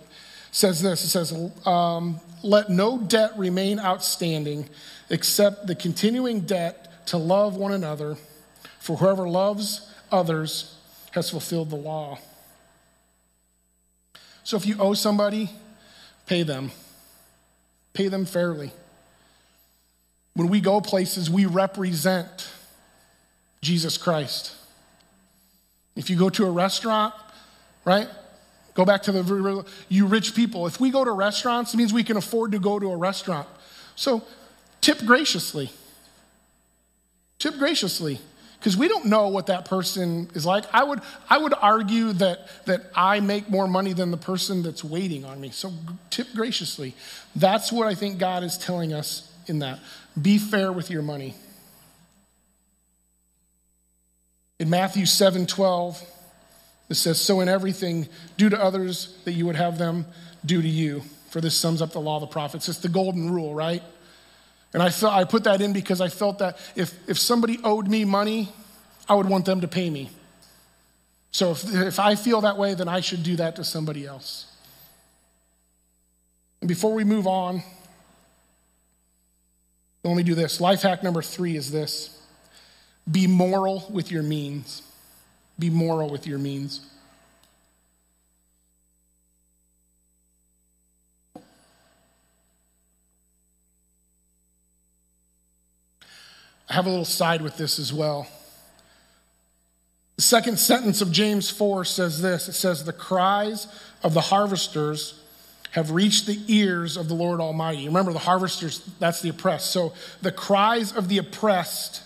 says 0.51 0.81
this. 0.81 1.03
It 1.03 1.07
says, 1.07 1.51
um, 1.65 2.19
Let 2.43 2.69
no 2.69 2.97
debt 2.97 3.31
remain 3.37 3.79
outstanding 3.79 4.67
except 5.09 5.67
the 5.67 5.75
continuing 5.75 6.41
debt 6.41 7.07
to 7.07 7.17
love 7.17 7.55
one 7.55 7.71
another, 7.71 8.17
for 8.79 8.97
whoever 8.97 9.27
loves 9.27 9.89
others 10.11 10.77
has 11.11 11.29
fulfilled 11.29 11.69
the 11.69 11.77
law. 11.77 12.19
So 14.43 14.57
if 14.57 14.65
you 14.65 14.75
owe 14.79 14.93
somebody, 14.93 15.49
pay 16.25 16.43
them. 16.43 16.71
Pay 17.93 18.07
them 18.09 18.25
fairly. 18.25 18.71
When 20.33 20.47
we 20.47 20.61
go 20.61 20.81
places, 20.81 21.29
we 21.29 21.45
represent 21.45 22.49
Jesus 23.61 23.97
Christ. 23.97 24.55
If 25.95 26.09
you 26.09 26.17
go 26.17 26.29
to 26.29 26.45
a 26.45 26.51
restaurant, 26.51 27.13
right? 27.85 28.07
Go 28.73 28.85
back 28.85 29.03
to 29.03 29.11
the 29.11 29.65
you 29.89 30.05
rich 30.07 30.33
people. 30.33 30.65
If 30.67 30.79
we 30.79 30.89
go 30.91 31.03
to 31.03 31.11
restaurants, 31.11 31.73
it 31.73 31.77
means 31.77 31.91
we 31.91 32.03
can 32.03 32.17
afford 32.17 32.53
to 32.53 32.59
go 32.59 32.79
to 32.79 32.91
a 32.91 32.97
restaurant. 32.97 33.47
So 33.95 34.23
tip 34.79 34.99
graciously. 35.05 35.71
Tip 37.37 37.57
graciously 37.57 38.19
because 38.59 38.77
we 38.77 38.87
don't 38.87 39.05
know 39.05 39.27
what 39.27 39.47
that 39.47 39.65
person 39.65 40.29
is 40.35 40.45
like. 40.45 40.63
I 40.71 40.83
would, 40.83 41.01
I 41.29 41.39
would 41.39 41.55
argue 41.59 42.13
that, 42.13 42.47
that 42.65 42.91
I 42.95 43.19
make 43.19 43.49
more 43.49 43.67
money 43.67 43.91
than 43.93 44.11
the 44.11 44.17
person 44.17 44.61
that's 44.61 44.83
waiting 44.83 45.25
on 45.25 45.41
me. 45.41 45.49
So 45.49 45.73
tip 46.11 46.27
graciously. 46.35 46.95
That's 47.35 47.71
what 47.71 47.87
I 47.87 47.95
think 47.95 48.19
God 48.19 48.43
is 48.43 48.57
telling 48.59 48.93
us 48.93 49.31
in 49.47 49.59
that. 49.59 49.79
Be 50.19 50.37
fair 50.37 50.71
with 50.71 50.89
your 50.89 51.01
money. 51.01 51.35
In 54.59 54.69
Matthew 54.69 55.05
7 55.05 55.45
12, 55.45 56.03
it 56.89 56.95
says, 56.95 57.19
So 57.19 57.39
in 57.39 57.49
everything, 57.49 58.07
do 58.37 58.49
to 58.49 58.61
others 58.61 59.17
that 59.25 59.31
you 59.31 59.45
would 59.45 59.55
have 59.55 59.77
them 59.77 60.05
do 60.45 60.61
to 60.61 60.67
you. 60.67 61.01
For 61.29 61.39
this 61.39 61.55
sums 61.55 61.81
up 61.81 61.93
the 61.93 62.01
law 62.01 62.17
of 62.17 62.21
the 62.21 62.27
prophets. 62.27 62.67
It's 62.67 62.79
the 62.79 62.89
golden 62.89 63.31
rule, 63.31 63.55
right? 63.55 63.81
And 64.73 64.83
I, 64.83 64.89
felt, 64.89 65.13
I 65.13 65.23
put 65.23 65.45
that 65.45 65.61
in 65.61 65.73
because 65.73 66.01
I 66.01 66.09
felt 66.09 66.39
that 66.39 66.57
if, 66.75 66.93
if 67.07 67.17
somebody 67.17 67.59
owed 67.63 67.87
me 67.87 68.05
money, 68.05 68.49
I 69.07 69.15
would 69.15 69.27
want 69.27 69.45
them 69.45 69.61
to 69.61 69.67
pay 69.67 69.89
me. 69.89 70.09
So 71.31 71.51
if, 71.51 71.73
if 71.73 71.99
I 71.99 72.15
feel 72.15 72.41
that 72.41 72.57
way, 72.57 72.73
then 72.73 72.87
I 72.87 72.99
should 72.99 73.23
do 73.23 73.37
that 73.37 73.55
to 73.55 73.63
somebody 73.63 74.05
else. 74.05 74.47
And 76.61 76.67
before 76.67 76.93
we 76.93 77.03
move 77.03 77.27
on, 77.27 77.63
let 80.03 80.17
me 80.17 80.23
do 80.23 80.35
this. 80.35 80.59
Life 80.59 80.81
hack 80.81 81.03
number 81.03 81.21
three 81.21 81.55
is 81.55 81.71
this 81.71 82.21
be 83.09 83.27
moral 83.27 83.85
with 83.89 84.11
your 84.11 84.23
means. 84.23 84.83
Be 85.59 85.69
moral 85.69 86.09
with 86.09 86.25
your 86.25 86.39
means. 86.39 86.87
I 96.71 96.73
have 96.73 96.85
a 96.85 96.89
little 96.89 97.03
side 97.03 97.41
with 97.41 97.57
this 97.57 97.79
as 97.79 97.91
well. 97.91 98.27
The 100.15 100.21
second 100.21 100.57
sentence 100.57 101.01
of 101.01 101.11
James 101.11 101.49
4 101.49 101.83
says 101.83 102.21
this 102.21 102.47
it 102.47 102.53
says, 102.53 102.85
The 102.85 102.93
cries 102.93 103.67
of 104.03 104.13
the 104.13 104.21
harvesters 104.21 105.20
have 105.71 105.91
reached 105.91 106.25
the 106.25 106.39
ears 106.47 106.97
of 106.97 107.07
the 107.07 107.13
Lord 107.13 107.39
Almighty. 107.39 107.87
Remember, 107.87 108.13
the 108.13 108.19
harvesters, 108.19 108.79
that's 108.99 109.21
the 109.21 109.29
oppressed. 109.29 109.71
So 109.71 109.93
the 110.21 110.31
cries 110.31 110.91
of 110.91 111.07
the 111.07 111.17
oppressed 111.17 112.03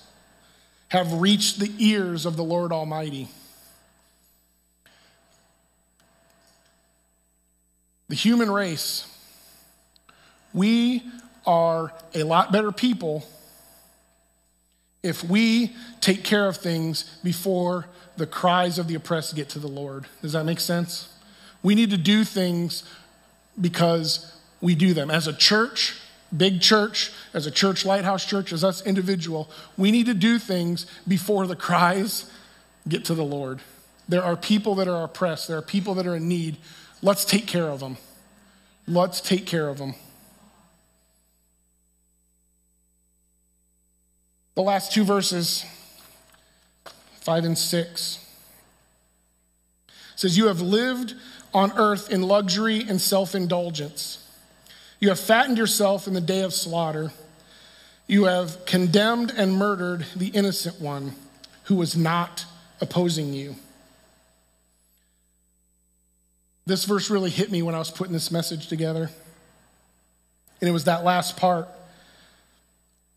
have 0.89 1.11
reached 1.13 1.59
the 1.59 1.71
ears 1.79 2.25
of 2.25 2.37
the 2.37 2.43
Lord 2.43 2.71
Almighty. 2.71 3.27
The 8.07 8.15
human 8.15 8.51
race, 8.51 9.11
we 10.53 11.03
are 11.45 11.91
a 12.13 12.23
lot 12.23 12.51
better 12.51 12.71
people 12.71 13.27
if 15.01 15.23
we 15.23 15.75
take 16.01 16.23
care 16.23 16.47
of 16.47 16.57
things 16.57 17.17
before 17.23 17.87
the 18.17 18.27
cries 18.27 18.79
of 18.79 18.87
the 18.87 18.95
oppressed 18.95 19.35
get 19.35 19.49
to 19.49 19.59
the 19.59 19.67
Lord. 19.67 20.05
Does 20.21 20.33
that 20.33 20.45
make 20.45 20.59
sense? 20.59 21.09
We 21.61 21.73
need 21.75 21.89
to 21.89 21.97
do 21.97 22.23
things 22.23 22.83
because 23.59 24.37
we 24.61 24.75
do 24.75 24.93
them. 24.93 25.09
As 25.09 25.27
a 25.27 25.33
church, 25.33 25.95
big 26.35 26.61
church, 26.61 27.11
as 27.33 27.45
a 27.45 27.51
church, 27.51 27.85
lighthouse 27.85 28.25
church, 28.25 28.51
as 28.51 28.63
us 28.63 28.85
individual, 28.85 29.49
we 29.77 29.91
need 29.91 30.05
to 30.07 30.13
do 30.13 30.39
things 30.39 30.85
before 31.07 31.47
the 31.47 31.55
cries 31.55 32.31
get 32.87 33.05
to 33.05 33.13
the 33.13 33.23
Lord. 33.23 33.59
There 34.07 34.23
are 34.23 34.35
people 34.35 34.75
that 34.75 34.87
are 34.87 35.03
oppressed, 35.03 35.47
there 35.47 35.57
are 35.57 35.63
people 35.63 35.95
that 35.95 36.05
are 36.05 36.15
in 36.15 36.27
need. 36.27 36.57
Let's 37.01 37.25
take 37.25 37.47
care 37.47 37.67
of 37.67 37.79
them. 37.79 37.97
Let's 38.87 39.19
take 39.19 39.45
care 39.45 39.67
of 39.67 39.77
them. 39.77 39.95
The 44.55 44.61
last 44.61 44.93
two 44.93 45.03
verses, 45.03 45.65
five 47.19 47.43
and 47.43 47.57
six, 47.57 48.25
says, 50.15 50.37
You 50.37 50.47
have 50.47 50.61
lived 50.61 51.13
on 51.55 51.71
earth 51.77 52.11
in 52.11 52.21
luxury 52.21 52.83
and 52.87 53.01
self 53.01 53.33
indulgence. 53.33 54.21
You 54.99 55.07
have 55.09 55.19
fattened 55.19 55.57
yourself 55.57 56.05
in 56.05 56.13
the 56.13 56.21
day 56.21 56.41
of 56.41 56.53
slaughter. 56.53 57.11
You 58.07 58.25
have 58.25 58.65
condemned 58.65 59.31
and 59.35 59.53
murdered 59.53 60.05
the 60.15 60.27
innocent 60.27 60.81
one 60.81 61.13
who 61.63 61.75
was 61.75 61.95
not 61.95 62.45
opposing 62.81 63.33
you. 63.33 63.55
This 66.65 66.83
verse 66.83 67.09
really 67.09 67.29
hit 67.29 67.49
me 67.51 67.61
when 67.61 67.73
I 67.73 67.79
was 67.79 67.89
putting 67.89 68.13
this 68.13 68.31
message 68.31 68.67
together. 68.67 69.09
And 70.59 70.69
it 70.69 70.73
was 70.73 70.83
that 70.83 71.05
last 71.05 71.37
part 71.37 71.69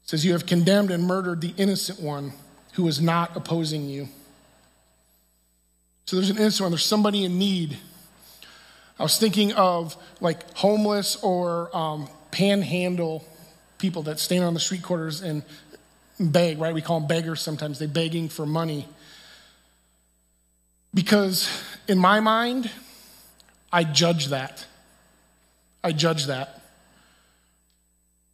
says, 0.05 0.25
You 0.25 0.33
have 0.33 0.47
condemned 0.47 0.93
and 0.93 1.05
murdered 1.05 1.41
the 1.41 1.55
innocent 1.57 2.01
one 2.01 2.33
who 2.75 2.85
was 2.85 3.01
not 3.01 3.37
opposing 3.37 3.89
you. 3.89 4.09
So 6.07 6.17
there's 6.17 6.31
an 6.31 6.39
innocent 6.39 6.67
one, 6.67 6.71
there's 6.71 6.85
somebody 6.85 7.25
in 7.25 7.37
need. 7.37 7.79
I 8.99 9.03
was 9.03 9.19
thinking 9.19 9.53
of 9.53 9.97
like 10.21 10.53
homeless 10.57 11.17
or 11.23 11.75
um, 11.77 12.09
panhandle 12.31 13.25
people 13.79 14.03
that 14.05 14.19
stand 14.19 14.45
on 14.45 14.55
the 14.55 14.61
street 14.61 14.83
corners 14.83 15.23
and 15.23 15.43
beg, 16.19 16.59
right? 16.59 16.75
We 16.75 16.83
call 16.83 17.01
them 17.01 17.09
beggars 17.09 17.41
sometimes. 17.41 17.79
They're 17.79 17.89
begging 17.89 18.29
for 18.29 18.45
money. 18.45 18.89
Because 20.93 21.49
in 21.87 21.99
my 21.99 22.21
mind, 22.21 22.71
I 23.73 23.85
judge 23.85 24.29
that. 24.29 24.67
I 25.85 25.93
judge 25.93 26.27
that. 26.27 26.61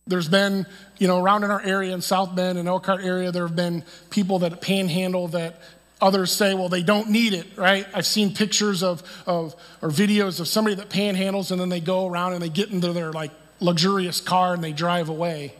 There's 0.06 0.28
been, 0.28 0.66
you 0.98 1.08
know, 1.08 1.18
around 1.18 1.44
in 1.44 1.50
our 1.50 1.62
area 1.62 1.92
in 1.94 2.02
South 2.02 2.34
Bend 2.34 2.58
and 2.58 2.68
Elkhart 2.68 3.02
area, 3.02 3.32
there 3.32 3.46
have 3.46 3.56
been 3.56 3.84
people 4.10 4.40
that 4.40 4.60
panhandle 4.60 5.28
that 5.28 5.60
Others 6.00 6.32
say, 6.32 6.54
well, 6.54 6.68
they 6.68 6.82
don't 6.82 7.10
need 7.10 7.34
it, 7.34 7.46
right? 7.56 7.86
I've 7.94 8.06
seen 8.06 8.34
pictures 8.34 8.82
of, 8.82 9.02
of 9.26 9.54
or 9.80 9.90
videos 9.90 10.40
of 10.40 10.48
somebody 10.48 10.76
that 10.76 10.88
panhandles 10.88 11.50
and 11.50 11.60
then 11.60 11.68
they 11.68 11.80
go 11.80 12.06
around 12.06 12.32
and 12.32 12.42
they 12.42 12.48
get 12.48 12.70
into 12.70 12.92
their 12.92 13.12
like 13.12 13.30
luxurious 13.60 14.20
car 14.20 14.54
and 14.54 14.62
they 14.62 14.72
drive 14.72 15.08
away. 15.08 15.54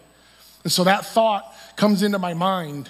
And 0.65 0.73
so 0.73 0.85
that 0.85 1.07
thought 1.07 1.55
comes 1.77 2.03
into 2.03 2.19
my 2.19 2.35
mind. 2.35 2.89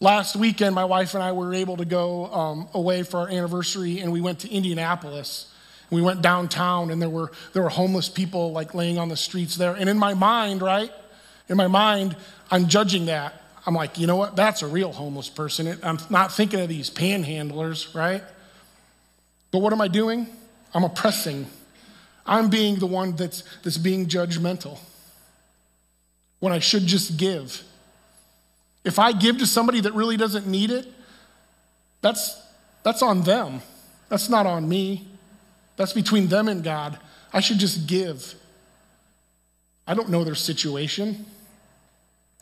Last 0.00 0.36
weekend, 0.36 0.74
my 0.74 0.84
wife 0.84 1.14
and 1.14 1.22
I 1.22 1.32
were 1.32 1.54
able 1.54 1.76
to 1.76 1.84
go 1.84 2.26
um, 2.26 2.68
away 2.74 3.02
for 3.02 3.18
our 3.20 3.28
anniversary 3.28 4.00
and 4.00 4.12
we 4.12 4.20
went 4.20 4.40
to 4.40 4.50
Indianapolis. 4.50 5.52
We 5.90 6.02
went 6.02 6.20
downtown 6.20 6.90
and 6.90 7.00
there 7.00 7.08
were, 7.08 7.32
there 7.52 7.62
were 7.62 7.68
homeless 7.68 8.08
people 8.08 8.52
like 8.52 8.74
laying 8.74 8.98
on 8.98 9.08
the 9.08 9.16
streets 9.16 9.56
there. 9.56 9.74
And 9.74 9.88
in 9.88 9.98
my 9.98 10.14
mind, 10.14 10.62
right? 10.62 10.92
In 11.48 11.56
my 11.56 11.68
mind, 11.68 12.16
I'm 12.50 12.68
judging 12.68 13.06
that. 13.06 13.42
I'm 13.68 13.74
like, 13.74 13.98
you 13.98 14.06
know 14.06 14.16
what? 14.16 14.34
That's 14.34 14.62
a 14.62 14.66
real 14.66 14.92
homeless 14.92 15.28
person. 15.28 15.78
I'm 15.82 15.98
not 16.08 16.32
thinking 16.32 16.58
of 16.58 16.70
these 16.70 16.88
panhandlers, 16.88 17.94
right? 17.94 18.22
But 19.50 19.58
what 19.58 19.74
am 19.74 19.82
I 19.82 19.88
doing? 19.88 20.26
I'm 20.72 20.84
oppressing. 20.84 21.46
I'm 22.24 22.48
being 22.48 22.76
the 22.78 22.86
one 22.86 23.14
that's, 23.14 23.44
that's 23.62 23.76
being 23.76 24.06
judgmental 24.06 24.78
when 26.40 26.50
I 26.50 26.60
should 26.60 26.86
just 26.86 27.18
give. 27.18 27.62
If 28.84 28.98
I 28.98 29.12
give 29.12 29.36
to 29.36 29.46
somebody 29.46 29.82
that 29.82 29.92
really 29.92 30.16
doesn't 30.16 30.46
need 30.46 30.70
it, 30.70 30.86
that's, 32.00 32.40
that's 32.84 33.02
on 33.02 33.20
them. 33.20 33.60
That's 34.08 34.30
not 34.30 34.46
on 34.46 34.66
me. 34.66 35.06
That's 35.76 35.92
between 35.92 36.28
them 36.28 36.48
and 36.48 36.64
God. 36.64 36.98
I 37.34 37.40
should 37.40 37.58
just 37.58 37.86
give. 37.86 38.34
I 39.86 39.92
don't 39.92 40.08
know 40.08 40.24
their 40.24 40.34
situation, 40.34 41.26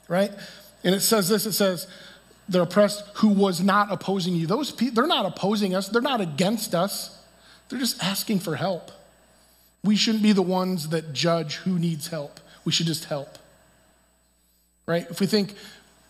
right? 0.07 0.31
And 0.87 0.95
it 0.95 1.01
says 1.01 1.29
this 1.29 1.45
it 1.45 1.53
says, 1.53 1.89
the 2.49 2.63
oppressed 2.63 3.05
who 3.15 3.29
was 3.29 3.61
not 3.61 3.91
opposing 3.91 4.37
you. 4.37 4.47
Those 4.47 4.71
people, 4.71 4.95
they're 4.95 5.09
not 5.09 5.27
opposing 5.27 5.75
us, 5.75 5.89
they're 5.89 6.01
not 6.01 6.21
against 6.21 6.77
us, 6.77 7.21
they're 7.69 7.81
just 7.81 8.03
asking 8.03 8.39
for 8.39 8.55
help. 8.55 8.93
We 9.83 9.97
shouldn't 9.97 10.23
be 10.23 10.33
the 10.33 10.43
ones 10.43 10.89
that 10.91 11.13
judge 11.13 11.57
who 11.57 11.79
needs 11.79 12.07
help. 12.07 12.39
We 12.65 12.71
should 12.71 12.87
just 12.87 13.07
help. 13.07 13.37
Right? 14.87 15.07
If 15.11 15.21
we 15.21 15.27
think 15.27 15.55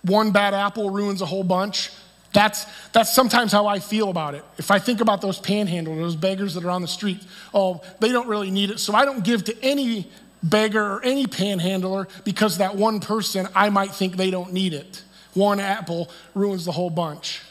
one 0.02 0.30
bad 0.30 0.52
apple 0.52 0.90
ruins 0.90 1.22
a 1.22 1.26
whole 1.26 1.42
bunch, 1.42 1.90
that's, 2.34 2.66
that's 2.90 3.14
sometimes 3.14 3.52
how 3.52 3.66
I 3.66 3.78
feel 3.78 4.10
about 4.10 4.34
it. 4.34 4.44
If 4.58 4.70
I 4.70 4.78
think 4.78 5.00
about 5.00 5.22
those 5.22 5.40
panhandlers, 5.40 5.96
those 5.96 6.16
beggars 6.16 6.52
that 6.52 6.64
are 6.64 6.70
on 6.70 6.82
the 6.82 6.88
street, 6.88 7.24
oh, 7.54 7.82
they 8.00 8.12
don't 8.12 8.28
really 8.28 8.50
need 8.50 8.70
it, 8.70 8.78
so 8.78 8.94
I 8.94 9.06
don't 9.06 9.24
give 9.24 9.44
to 9.44 9.64
any 9.64 10.10
beggar 10.48 10.94
or 10.94 11.02
any 11.02 11.26
panhandler 11.26 12.08
because 12.24 12.58
that 12.58 12.76
one 12.76 13.00
person, 13.00 13.48
I 13.54 13.70
might 13.70 13.90
think 13.90 14.16
they 14.16 14.30
don't 14.30 14.52
need 14.52 14.72
it. 14.72 15.02
One 15.34 15.60
apple 15.60 16.10
ruins 16.34 16.64
the 16.64 16.72
whole 16.72 16.90
bunch. 16.90 17.42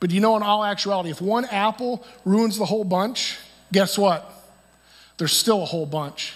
But 0.00 0.10
you 0.10 0.20
know, 0.20 0.36
in 0.36 0.42
all 0.42 0.64
actuality, 0.64 1.10
if 1.10 1.20
one 1.20 1.44
apple 1.44 2.04
ruins 2.24 2.58
the 2.58 2.64
whole 2.64 2.84
bunch, 2.84 3.38
guess 3.72 3.96
what? 3.96 4.28
There's 5.18 5.32
still 5.32 5.62
a 5.62 5.66
whole 5.66 5.86
bunch. 5.86 6.34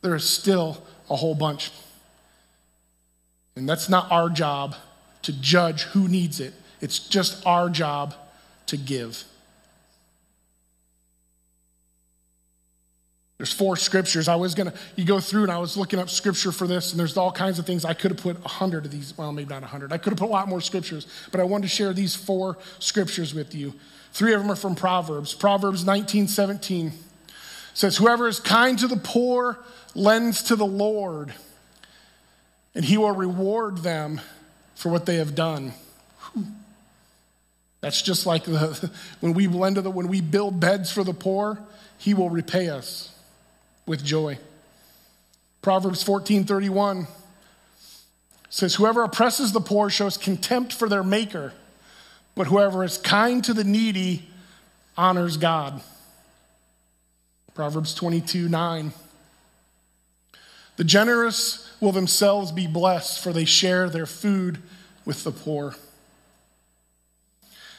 There 0.00 0.14
is 0.14 0.28
still 0.28 0.82
a 1.10 1.16
whole 1.16 1.34
bunch. 1.34 1.70
And 3.56 3.68
that's 3.68 3.88
not 3.88 4.10
our 4.10 4.30
job 4.30 4.74
to 5.22 5.32
judge 5.32 5.82
who 5.82 6.08
needs 6.08 6.40
it, 6.40 6.54
it's 6.80 6.98
just 6.98 7.46
our 7.46 7.68
job 7.70 8.14
to 8.66 8.76
give. 8.76 9.24
There's 13.38 13.52
four 13.52 13.76
scriptures. 13.76 14.28
I 14.28 14.36
was 14.36 14.54
gonna, 14.54 14.72
you 14.94 15.04
go 15.04 15.18
through 15.18 15.42
and 15.42 15.52
I 15.52 15.58
was 15.58 15.76
looking 15.76 15.98
up 15.98 16.08
scripture 16.08 16.52
for 16.52 16.66
this, 16.66 16.92
and 16.92 17.00
there's 17.00 17.16
all 17.16 17.32
kinds 17.32 17.58
of 17.58 17.66
things. 17.66 17.84
I 17.84 17.92
could 17.92 18.12
have 18.12 18.20
put 18.20 18.44
a 18.44 18.48
hundred 18.48 18.84
of 18.84 18.92
these, 18.92 19.16
well, 19.18 19.32
maybe 19.32 19.52
not 19.52 19.64
a 19.64 19.66
hundred. 19.66 19.92
I 19.92 19.98
could 19.98 20.12
have 20.12 20.18
put 20.18 20.28
a 20.28 20.32
lot 20.32 20.48
more 20.48 20.60
scriptures, 20.60 21.06
but 21.32 21.40
I 21.40 21.44
wanted 21.44 21.62
to 21.62 21.68
share 21.68 21.92
these 21.92 22.14
four 22.14 22.56
scriptures 22.78 23.34
with 23.34 23.54
you. 23.54 23.74
Three 24.12 24.34
of 24.34 24.40
them 24.40 24.50
are 24.52 24.56
from 24.56 24.76
Proverbs. 24.76 25.34
Proverbs 25.34 25.84
19, 25.84 26.28
17 26.28 26.92
says, 27.74 27.96
Whoever 27.96 28.28
is 28.28 28.38
kind 28.38 28.78
to 28.78 28.86
the 28.86 28.96
poor 28.96 29.58
lends 29.96 30.44
to 30.44 30.56
the 30.56 30.66
Lord, 30.66 31.34
and 32.76 32.84
he 32.84 32.96
will 32.96 33.10
reward 33.10 33.78
them 33.78 34.20
for 34.76 34.90
what 34.90 35.06
they 35.06 35.16
have 35.16 35.34
done. 35.34 35.72
That's 37.80 38.00
just 38.00 38.26
like 38.26 38.44
the, 38.44 38.92
when 39.20 39.34
we 39.34 39.48
lend 39.48 39.74
to 39.74 39.82
the, 39.82 39.90
when 39.90 40.06
we 40.06 40.20
build 40.20 40.60
beds 40.60 40.92
for 40.92 41.02
the 41.02 41.12
poor, 41.12 41.58
he 41.98 42.14
will 42.14 42.30
repay 42.30 42.68
us 42.68 43.13
with 43.86 44.04
joy. 44.04 44.38
Proverbs 45.62 46.02
14:31 46.02 47.06
says 48.48 48.76
whoever 48.76 49.02
oppresses 49.02 49.52
the 49.52 49.60
poor 49.60 49.90
shows 49.90 50.16
contempt 50.16 50.72
for 50.72 50.88
their 50.88 51.02
maker, 51.02 51.52
but 52.34 52.46
whoever 52.46 52.84
is 52.84 52.98
kind 52.98 53.42
to 53.44 53.54
the 53.54 53.64
needy 53.64 54.28
honors 54.96 55.36
God. 55.36 55.82
Proverbs 57.54 57.94
22 57.94 58.48
9. 58.48 58.92
The 60.76 60.84
generous 60.84 61.70
will 61.80 61.92
themselves 61.92 62.50
be 62.50 62.66
blessed, 62.66 63.22
for 63.22 63.32
they 63.32 63.44
share 63.44 63.88
their 63.88 64.06
food 64.06 64.58
with 65.04 65.22
the 65.22 65.30
poor. 65.30 65.76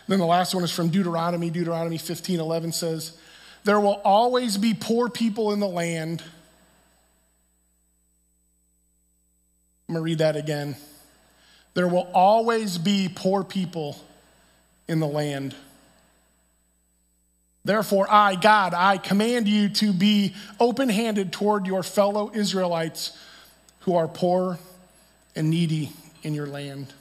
Then 0.07 0.19
the 0.19 0.25
last 0.25 0.53
one 0.53 0.63
is 0.63 0.71
from 0.71 0.89
Deuteronomy. 0.89 1.49
Deuteronomy 1.49 1.97
15 1.97 2.39
11 2.39 2.71
says, 2.71 3.17
there 3.65 3.79
will 3.79 3.99
always 4.05 4.57
be 4.57 4.75
poor 4.75 5.09
people 5.09 5.51
in 5.51 5.59
the 5.59 5.67
land. 5.67 6.21
I'm 9.89 9.95
going 9.95 10.01
to 10.01 10.03
read 10.03 10.19
that 10.19 10.35
again. 10.35 10.75
There 11.73 11.87
will 11.87 12.07
always 12.13 12.77
be 12.77 13.11
poor 13.13 13.43
people 13.43 13.97
in 14.87 14.99
the 14.99 15.07
land. 15.07 15.55
Therefore, 17.65 18.05
I, 18.09 18.35
God, 18.35 18.75
I 18.75 18.99
command 18.99 19.47
you 19.47 19.69
to 19.69 19.91
be 19.91 20.35
open 20.59 20.87
handed 20.87 21.33
toward 21.33 21.65
your 21.65 21.81
fellow 21.81 22.31
Israelites 22.33 23.17
who 23.79 23.95
are 23.95 24.07
poor 24.07 24.59
and 25.35 25.49
needy 25.49 25.91
in 26.21 26.35
your 26.35 26.45
land. 26.45 26.93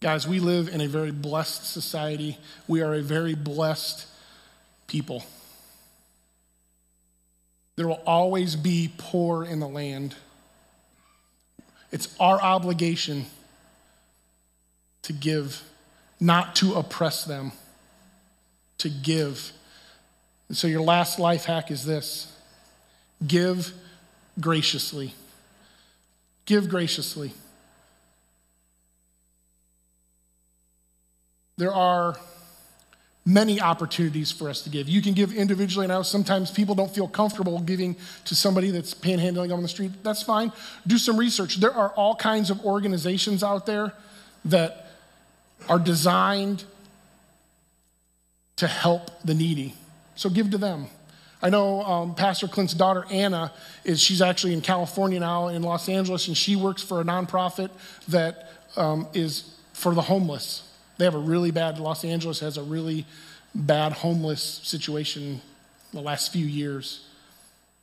Guys, 0.00 0.26
we 0.26 0.40
live 0.40 0.68
in 0.68 0.80
a 0.80 0.88
very 0.88 1.10
blessed 1.10 1.70
society. 1.70 2.38
We 2.66 2.80
are 2.80 2.94
a 2.94 3.02
very 3.02 3.34
blessed 3.34 4.06
people. 4.86 5.24
There 7.76 7.86
will 7.86 8.02
always 8.06 8.56
be 8.56 8.90
poor 8.96 9.44
in 9.44 9.60
the 9.60 9.68
land. 9.68 10.14
It's 11.92 12.08
our 12.18 12.40
obligation 12.40 13.26
to 15.02 15.12
give, 15.12 15.62
not 16.18 16.56
to 16.56 16.74
oppress 16.74 17.24
them, 17.24 17.52
to 18.78 18.88
give. 18.88 19.52
And 20.48 20.56
so, 20.56 20.66
your 20.66 20.80
last 20.80 21.18
life 21.18 21.44
hack 21.44 21.70
is 21.70 21.84
this 21.84 22.34
give 23.26 23.74
graciously. 24.40 25.12
Give 26.46 26.70
graciously. 26.70 27.34
There 31.60 31.74
are 31.74 32.16
many 33.26 33.60
opportunities 33.60 34.32
for 34.32 34.48
us 34.48 34.62
to 34.62 34.70
give. 34.70 34.88
You 34.88 35.02
can 35.02 35.12
give 35.12 35.30
individually. 35.34 35.86
Now, 35.86 36.00
sometimes 36.00 36.50
people 36.50 36.74
don't 36.74 36.92
feel 36.92 37.06
comfortable 37.06 37.60
giving 37.60 37.96
to 38.24 38.34
somebody 38.34 38.70
that's 38.70 38.94
panhandling 38.94 39.52
on 39.52 39.60
the 39.60 39.68
street. 39.68 39.90
That's 40.02 40.22
fine. 40.22 40.52
Do 40.86 40.96
some 40.96 41.18
research. 41.18 41.56
There 41.56 41.72
are 41.72 41.90
all 41.90 42.16
kinds 42.16 42.48
of 42.48 42.64
organizations 42.64 43.42
out 43.44 43.66
there 43.66 43.92
that 44.46 44.86
are 45.68 45.78
designed 45.78 46.64
to 48.56 48.66
help 48.66 49.10
the 49.22 49.34
needy. 49.34 49.74
So 50.14 50.30
give 50.30 50.50
to 50.52 50.58
them. 50.58 50.86
I 51.42 51.50
know 51.50 51.82
um, 51.82 52.14
Pastor 52.14 52.48
Clint's 52.48 52.72
daughter 52.72 53.04
Anna 53.10 53.52
is 53.84 54.00
she's 54.00 54.22
actually 54.22 54.54
in 54.54 54.62
California 54.62 55.20
now 55.20 55.48
in 55.48 55.62
Los 55.62 55.90
Angeles, 55.90 56.26
and 56.26 56.36
she 56.36 56.56
works 56.56 56.82
for 56.82 57.02
a 57.02 57.04
nonprofit 57.04 57.68
that 58.08 58.50
um, 58.76 59.06
is 59.12 59.54
for 59.74 59.94
the 59.94 60.02
homeless. 60.02 60.69
They 61.00 61.06
have 61.06 61.14
a 61.14 61.18
really 61.18 61.50
bad, 61.50 61.78
Los 61.78 62.04
Angeles 62.04 62.40
has 62.40 62.58
a 62.58 62.62
really 62.62 63.06
bad 63.54 63.92
homeless 63.92 64.60
situation 64.62 65.40
the 65.94 66.02
last 66.02 66.30
few 66.30 66.44
years. 66.44 67.06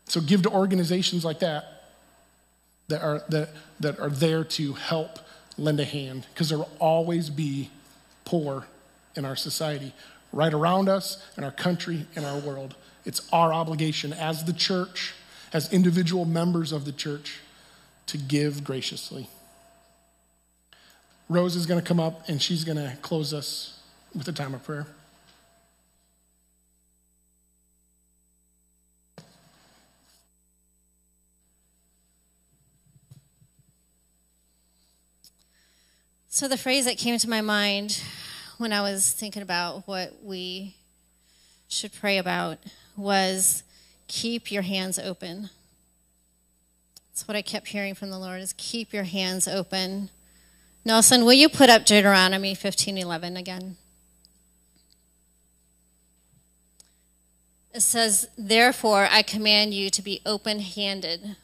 So 0.05 0.21
give 0.21 0.43
to 0.43 0.51
organizations 0.51 1.25
like 1.25 1.39
that 1.39 1.89
that 2.89 3.01
are, 3.01 3.23
that, 3.29 3.49
that 3.79 3.99
are 3.99 4.11
there 4.11 4.43
to 4.43 4.73
help 4.73 5.17
lend 5.57 5.79
a 5.79 5.83
hand 5.83 6.27
because 6.31 6.49
there 6.49 6.59
will 6.59 6.69
always 6.77 7.31
be 7.31 7.71
poor 8.23 8.67
in 9.15 9.25
our 9.25 9.35
society, 9.35 9.93
right 10.31 10.53
around 10.53 10.87
us, 10.87 11.25
in 11.39 11.43
our 11.43 11.51
country, 11.51 12.05
in 12.15 12.23
our 12.23 12.37
world. 12.37 12.75
It's 13.03 13.27
our 13.33 13.51
obligation 13.51 14.13
as 14.13 14.43
the 14.43 14.53
church, 14.53 15.15
as 15.53 15.73
individual 15.73 16.25
members 16.25 16.71
of 16.71 16.85
the 16.85 16.91
church, 16.91 17.39
to 18.05 18.19
give 18.19 18.63
graciously. 18.63 19.27
Rose 21.29 21.55
is 21.55 21.65
going 21.65 21.81
to 21.81 21.85
come 21.85 21.99
up 21.99 22.29
and 22.29 22.41
she's 22.41 22.63
going 22.63 22.77
to 22.77 22.95
close 23.01 23.33
us 23.33 23.79
with 24.15 24.27
a 24.27 24.31
time 24.31 24.53
of 24.53 24.63
prayer. 24.63 24.87
So, 36.29 36.47
the 36.47 36.55
phrase 36.55 36.85
that 36.85 36.99
came 36.99 37.17
to 37.17 37.27
my 37.27 37.41
mind 37.41 37.99
when 38.59 38.71
I 38.71 38.81
was 38.81 39.11
thinking 39.11 39.41
about 39.41 39.87
what 39.87 40.23
we 40.23 40.75
should 41.67 41.91
pray 41.93 42.19
about 42.19 42.59
was 42.95 43.63
keep 44.07 44.51
your 44.51 44.61
hands 44.61 44.99
open. 44.99 45.49
That's 47.09 47.27
what 47.27 47.35
I 47.35 47.41
kept 47.41 47.69
hearing 47.69 47.95
from 47.95 48.11
the 48.11 48.19
Lord 48.19 48.39
is 48.39 48.53
keep 48.55 48.93
your 48.93 49.05
hands 49.05 49.47
open. 49.47 50.11
Nelson, 50.87 51.25
will 51.25 51.33
you 51.33 51.49
put 51.49 51.69
up 51.69 51.85
Deuteronomy 51.85 52.55
15:11 52.55 53.35
again? 53.35 53.75
It 57.73 57.81
says, 57.81 58.29
"Therefore 58.37 59.05
I 59.11 59.21
command 59.21 59.73
you 59.73 59.89
to 59.89 60.01
be 60.01 60.21
open-handed 60.25 61.35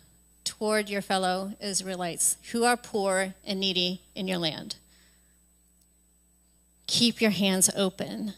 toward 0.46 0.88
your 0.88 1.02
fellow 1.02 1.58
Israelites 1.60 2.38
who 2.54 2.64
are 2.64 2.78
poor 2.78 3.36
and 3.44 3.60
needy 3.60 4.00
in 4.16 4.30
your 4.30 4.38
land." 4.38 4.78
Keep 6.88 7.20
your 7.20 7.32
hands 7.32 7.70
open. 7.76 8.36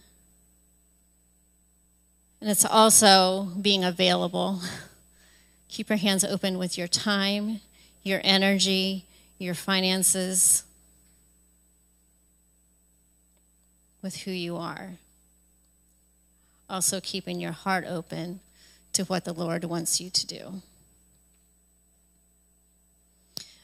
And 2.42 2.50
it's 2.50 2.66
also 2.66 3.54
being 3.62 3.84
available. 3.84 4.60
Keep 5.68 5.90
your 5.90 6.00
hands 6.00 6.24
open 6.24 6.58
with 6.58 6.80
your 6.80 6.88
time, 6.88 7.62
your 8.02 8.22
energy, 8.24 9.06
your 9.38 9.54
finances, 9.54 10.65
with 14.06 14.18
who 14.18 14.30
you 14.30 14.56
are. 14.56 14.92
Also, 16.70 17.02
keeping 17.02 17.40
your 17.40 17.52
heart 17.52 17.86
open 17.88 18.40
to 18.94 19.04
what 19.06 19.26
the 19.26 19.34
Lord 19.34 19.64
wants 19.64 20.00
you 20.00 20.12
to 20.12 20.28
do. 20.28 20.62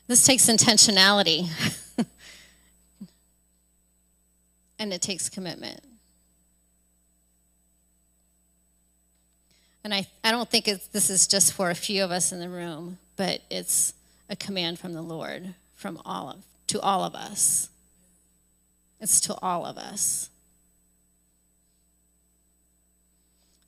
This 0.08 0.26
takes 0.26 0.48
intentionality 0.48 1.48
and 4.80 4.92
it 4.92 5.04
takes 5.04 5.30
commitment. 5.30 5.80
And 9.84 9.94
I, 9.94 10.08
I 10.24 10.32
don't 10.32 10.50
think 10.50 10.66
this 10.66 11.12
is 11.12 11.28
just 11.28 11.54
for 11.54 11.70
a 11.70 11.76
few 11.76 12.04
of 12.04 12.10
us 12.10 12.32
in 12.32 12.40
the 12.40 12.50
room, 12.50 12.98
but 13.16 13.42
it's 13.52 13.94
a 14.28 14.36
command 14.36 14.80
from 14.80 14.94
the 14.94 15.04
Lord 15.04 15.54
from 15.76 16.02
all 16.04 16.32
of, 16.32 16.38
to 16.66 16.82
all 16.82 17.04
of 17.04 17.14
us. 17.14 17.70
It's 19.00 19.22
to 19.22 19.36
all 19.42 19.68
of 19.68 19.78
us. 19.78 20.31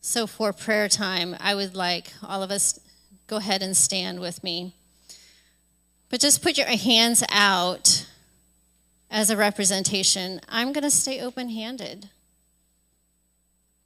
So 0.06 0.28
for 0.28 0.52
prayer 0.52 0.90
time, 0.90 1.34
I 1.40 1.56
would 1.56 1.76
like 1.76 2.12
all 2.22 2.44
of 2.44 2.52
us 2.52 2.78
go 3.26 3.38
ahead 3.38 3.64
and 3.64 3.76
stand 3.76 4.20
with 4.20 4.44
me. 4.44 4.76
But 6.10 6.20
just 6.20 6.44
put 6.44 6.58
your 6.58 6.68
hands 6.68 7.24
out 7.30 8.06
as 9.10 9.30
a 9.30 9.38
representation. 9.38 10.42
I'm 10.50 10.74
going 10.74 10.84
to 10.84 10.92
stay 10.92 11.22
open 11.22 11.48
handed. 11.48 12.10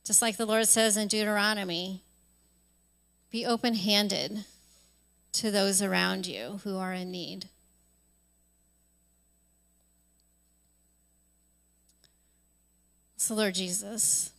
Just 0.03 0.23
like 0.23 0.37
the 0.37 0.47
Lord 0.47 0.67
says 0.67 0.97
in 0.97 1.07
Deuteronomy 1.07 2.01
be 3.29 3.45
open 3.45 3.75
handed 3.75 4.43
to 5.33 5.51
those 5.51 5.83
around 5.83 6.25
you 6.25 6.61
who 6.63 6.77
are 6.77 6.93
in 6.93 7.11
need. 7.11 7.45
So, 13.17 13.35
Lord 13.35 13.53
Jesus, 13.53 14.31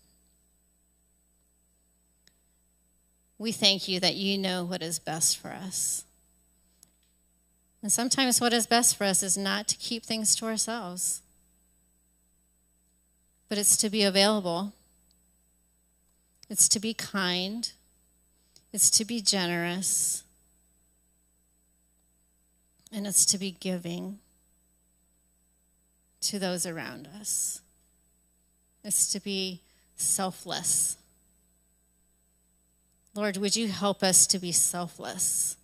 we 3.39 3.53
thank 3.53 3.89
you 3.89 4.01
that 4.01 4.17
you 4.17 4.37
know 4.37 4.65
what 4.65 4.83
is 4.83 4.99
best 4.99 5.39
for 5.39 5.49
us. 5.49 6.05
And 7.83 7.93
sometimes 7.93 8.41
what 8.41 8.53
is 8.53 8.67
best 8.67 8.97
for 8.97 9.05
us 9.05 9.23
is 9.23 9.39
not 9.39 9.69
to 9.69 9.77
keep 9.77 10.05
things 10.05 10.35
to 10.37 10.47
ourselves, 10.47 11.23
but 13.49 13.57
it's 13.57 13.77
to 13.77 13.89
be 13.89 14.03
available, 14.03 14.73
it's 16.51 16.69
to 16.71 16.81
be 16.81 16.93
kind, 16.93 17.71
it's 18.73 18.91
to 18.91 19.05
be 19.05 19.21
generous, 19.21 20.25
and 22.93 23.07
it's 23.07 23.25
to 23.27 23.39
be 23.39 23.53
giving 23.53 24.19
to 26.21 26.39
those 26.39 26.67
around 26.67 27.09
us. 27.21 27.61
It's 28.83 29.13
to 29.13 29.21
be 29.21 29.61
selfless. 29.97 30.97
Lord, 33.19 33.37
would 33.39 33.57
you 33.57 33.67
help 33.67 34.05
us 34.05 34.29
to 34.29 34.39
be 34.39 34.53
selfless 34.53 35.57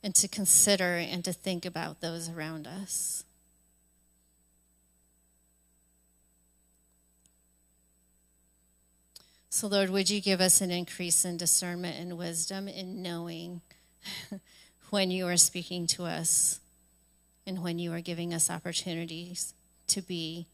and 0.00 0.14
to 0.14 0.28
consider 0.28 0.94
and 0.94 1.24
to 1.24 1.32
think 1.32 1.64
about 1.64 2.00
those 2.00 2.28
around 2.28 2.68
us? 2.68 3.24
So, 9.50 9.66
Lord, 9.66 9.90
would 9.90 10.08
you 10.08 10.20
give 10.20 10.40
us 10.40 10.60
an 10.60 10.70
increase 10.70 11.24
in 11.24 11.36
discernment 11.36 11.98
and 11.98 12.16
wisdom 12.16 12.68
in 12.68 13.02
knowing 13.02 13.60
when 14.90 15.10
you 15.10 15.26
are 15.26 15.36
speaking 15.36 15.88
to 15.88 16.04
us 16.04 16.60
and 17.44 17.60
when 17.60 17.80
you 17.80 17.92
are 17.92 18.00
giving 18.00 18.32
us 18.32 18.48
opportunities 18.48 19.52
to 19.88 20.00
be 20.00 20.46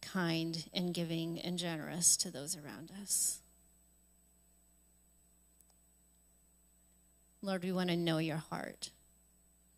kind 0.00 0.64
and 0.74 0.92
giving 0.92 1.38
and 1.42 1.60
generous 1.60 2.16
to 2.16 2.28
those 2.32 2.56
around 2.56 2.90
us. 3.00 3.38
Lord, 7.46 7.62
we 7.62 7.70
want 7.70 7.90
to 7.90 7.96
know 7.96 8.18
your 8.18 8.42
heart 8.50 8.90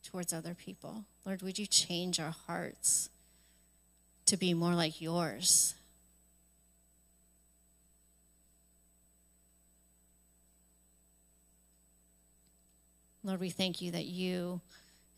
towards 0.02 0.32
other 0.32 0.54
people. 0.54 1.04
Lord, 1.26 1.42
would 1.42 1.58
you 1.58 1.66
change 1.66 2.18
our 2.18 2.34
hearts 2.46 3.10
to 4.24 4.38
be 4.38 4.54
more 4.54 4.72
like 4.72 5.02
yours? 5.02 5.74
Lord, 13.22 13.38
we 13.38 13.50
thank 13.50 13.82
you 13.82 13.90
that 13.90 14.06
you 14.06 14.62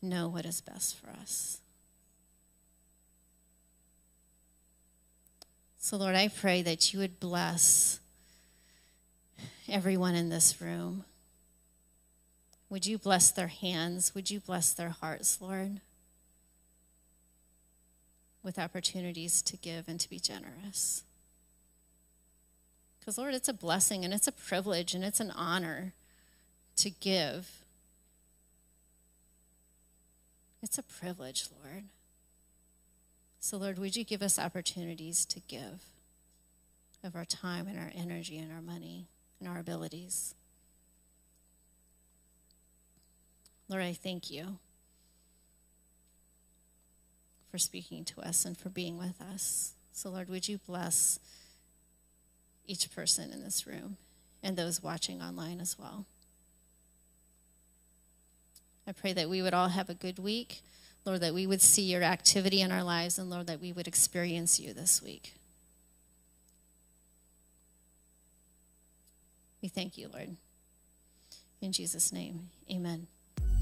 know 0.01 0.27
what 0.27 0.45
is 0.45 0.59
best 0.59 0.97
for 0.97 1.09
us. 1.09 1.61
So, 5.77 5.95
Lord, 5.95 6.15
I 6.15 6.27
pray 6.27 6.61
that 6.63 6.91
you 6.91 6.99
would 6.99 7.17
bless 7.21 8.01
everyone 9.69 10.15
in 10.15 10.27
this 10.27 10.59
room. 10.59 11.05
Would 12.71 12.85
you 12.85 12.97
bless 12.97 13.31
their 13.31 13.49
hands? 13.49 14.15
Would 14.15 14.31
you 14.31 14.39
bless 14.39 14.73
their 14.73 14.89
hearts, 14.89 15.41
Lord? 15.41 15.81
With 18.43 18.57
opportunities 18.57 19.41
to 19.41 19.57
give 19.57 19.89
and 19.89 19.99
to 19.99 20.09
be 20.09 20.19
generous. 20.19 21.03
Because, 22.97 23.17
Lord, 23.17 23.33
it's 23.33 23.49
a 23.49 23.53
blessing 23.53 24.05
and 24.05 24.13
it's 24.13 24.27
a 24.27 24.31
privilege 24.31 24.95
and 24.95 25.03
it's 25.03 25.19
an 25.19 25.31
honor 25.31 25.91
to 26.77 26.89
give 26.89 27.61
it's 30.63 30.77
a 30.77 30.83
privilege, 30.83 31.47
Lord. 31.63 31.85
So, 33.39 33.57
Lord, 33.57 33.79
would 33.79 33.95
you 33.95 34.03
give 34.03 34.21
us 34.21 34.37
opportunities 34.37 35.25
to 35.25 35.39
give 35.41 35.83
of 37.03 37.15
our 37.15 37.25
time 37.25 37.67
and 37.67 37.79
our 37.79 37.91
energy 37.95 38.37
and 38.37 38.53
our 38.53 38.61
money 38.61 39.07
and 39.39 39.49
our 39.49 39.59
abilities? 39.59 40.35
Lord, 43.71 43.83
I 43.83 43.93
thank 43.93 44.29
you 44.29 44.57
for 47.49 47.57
speaking 47.57 48.03
to 48.03 48.19
us 48.19 48.43
and 48.43 48.57
for 48.57 48.67
being 48.67 48.97
with 48.97 49.21
us. 49.21 49.71
So, 49.93 50.09
Lord, 50.09 50.27
would 50.27 50.49
you 50.49 50.57
bless 50.57 51.19
each 52.67 52.93
person 52.93 53.31
in 53.31 53.41
this 53.41 53.65
room 53.65 53.95
and 54.43 54.57
those 54.57 54.83
watching 54.83 55.21
online 55.21 55.61
as 55.61 55.79
well? 55.79 56.05
I 58.85 58.91
pray 58.91 59.13
that 59.13 59.29
we 59.29 59.41
would 59.41 59.53
all 59.53 59.69
have 59.69 59.89
a 59.89 59.93
good 59.93 60.19
week. 60.19 60.59
Lord, 61.05 61.21
that 61.21 61.33
we 61.33 61.47
would 61.47 61.61
see 61.61 61.83
your 61.83 62.03
activity 62.03 62.59
in 62.59 62.73
our 62.73 62.83
lives, 62.83 63.17
and 63.17 63.29
Lord, 63.29 63.47
that 63.47 63.61
we 63.61 63.71
would 63.71 63.87
experience 63.87 64.59
you 64.59 64.73
this 64.73 65.01
week. 65.01 65.33
We 69.61 69.69
thank 69.69 69.97
you, 69.97 70.09
Lord. 70.13 70.35
In 71.61 71.71
Jesus' 71.71 72.11
name, 72.11 72.49
amen. 72.69 73.07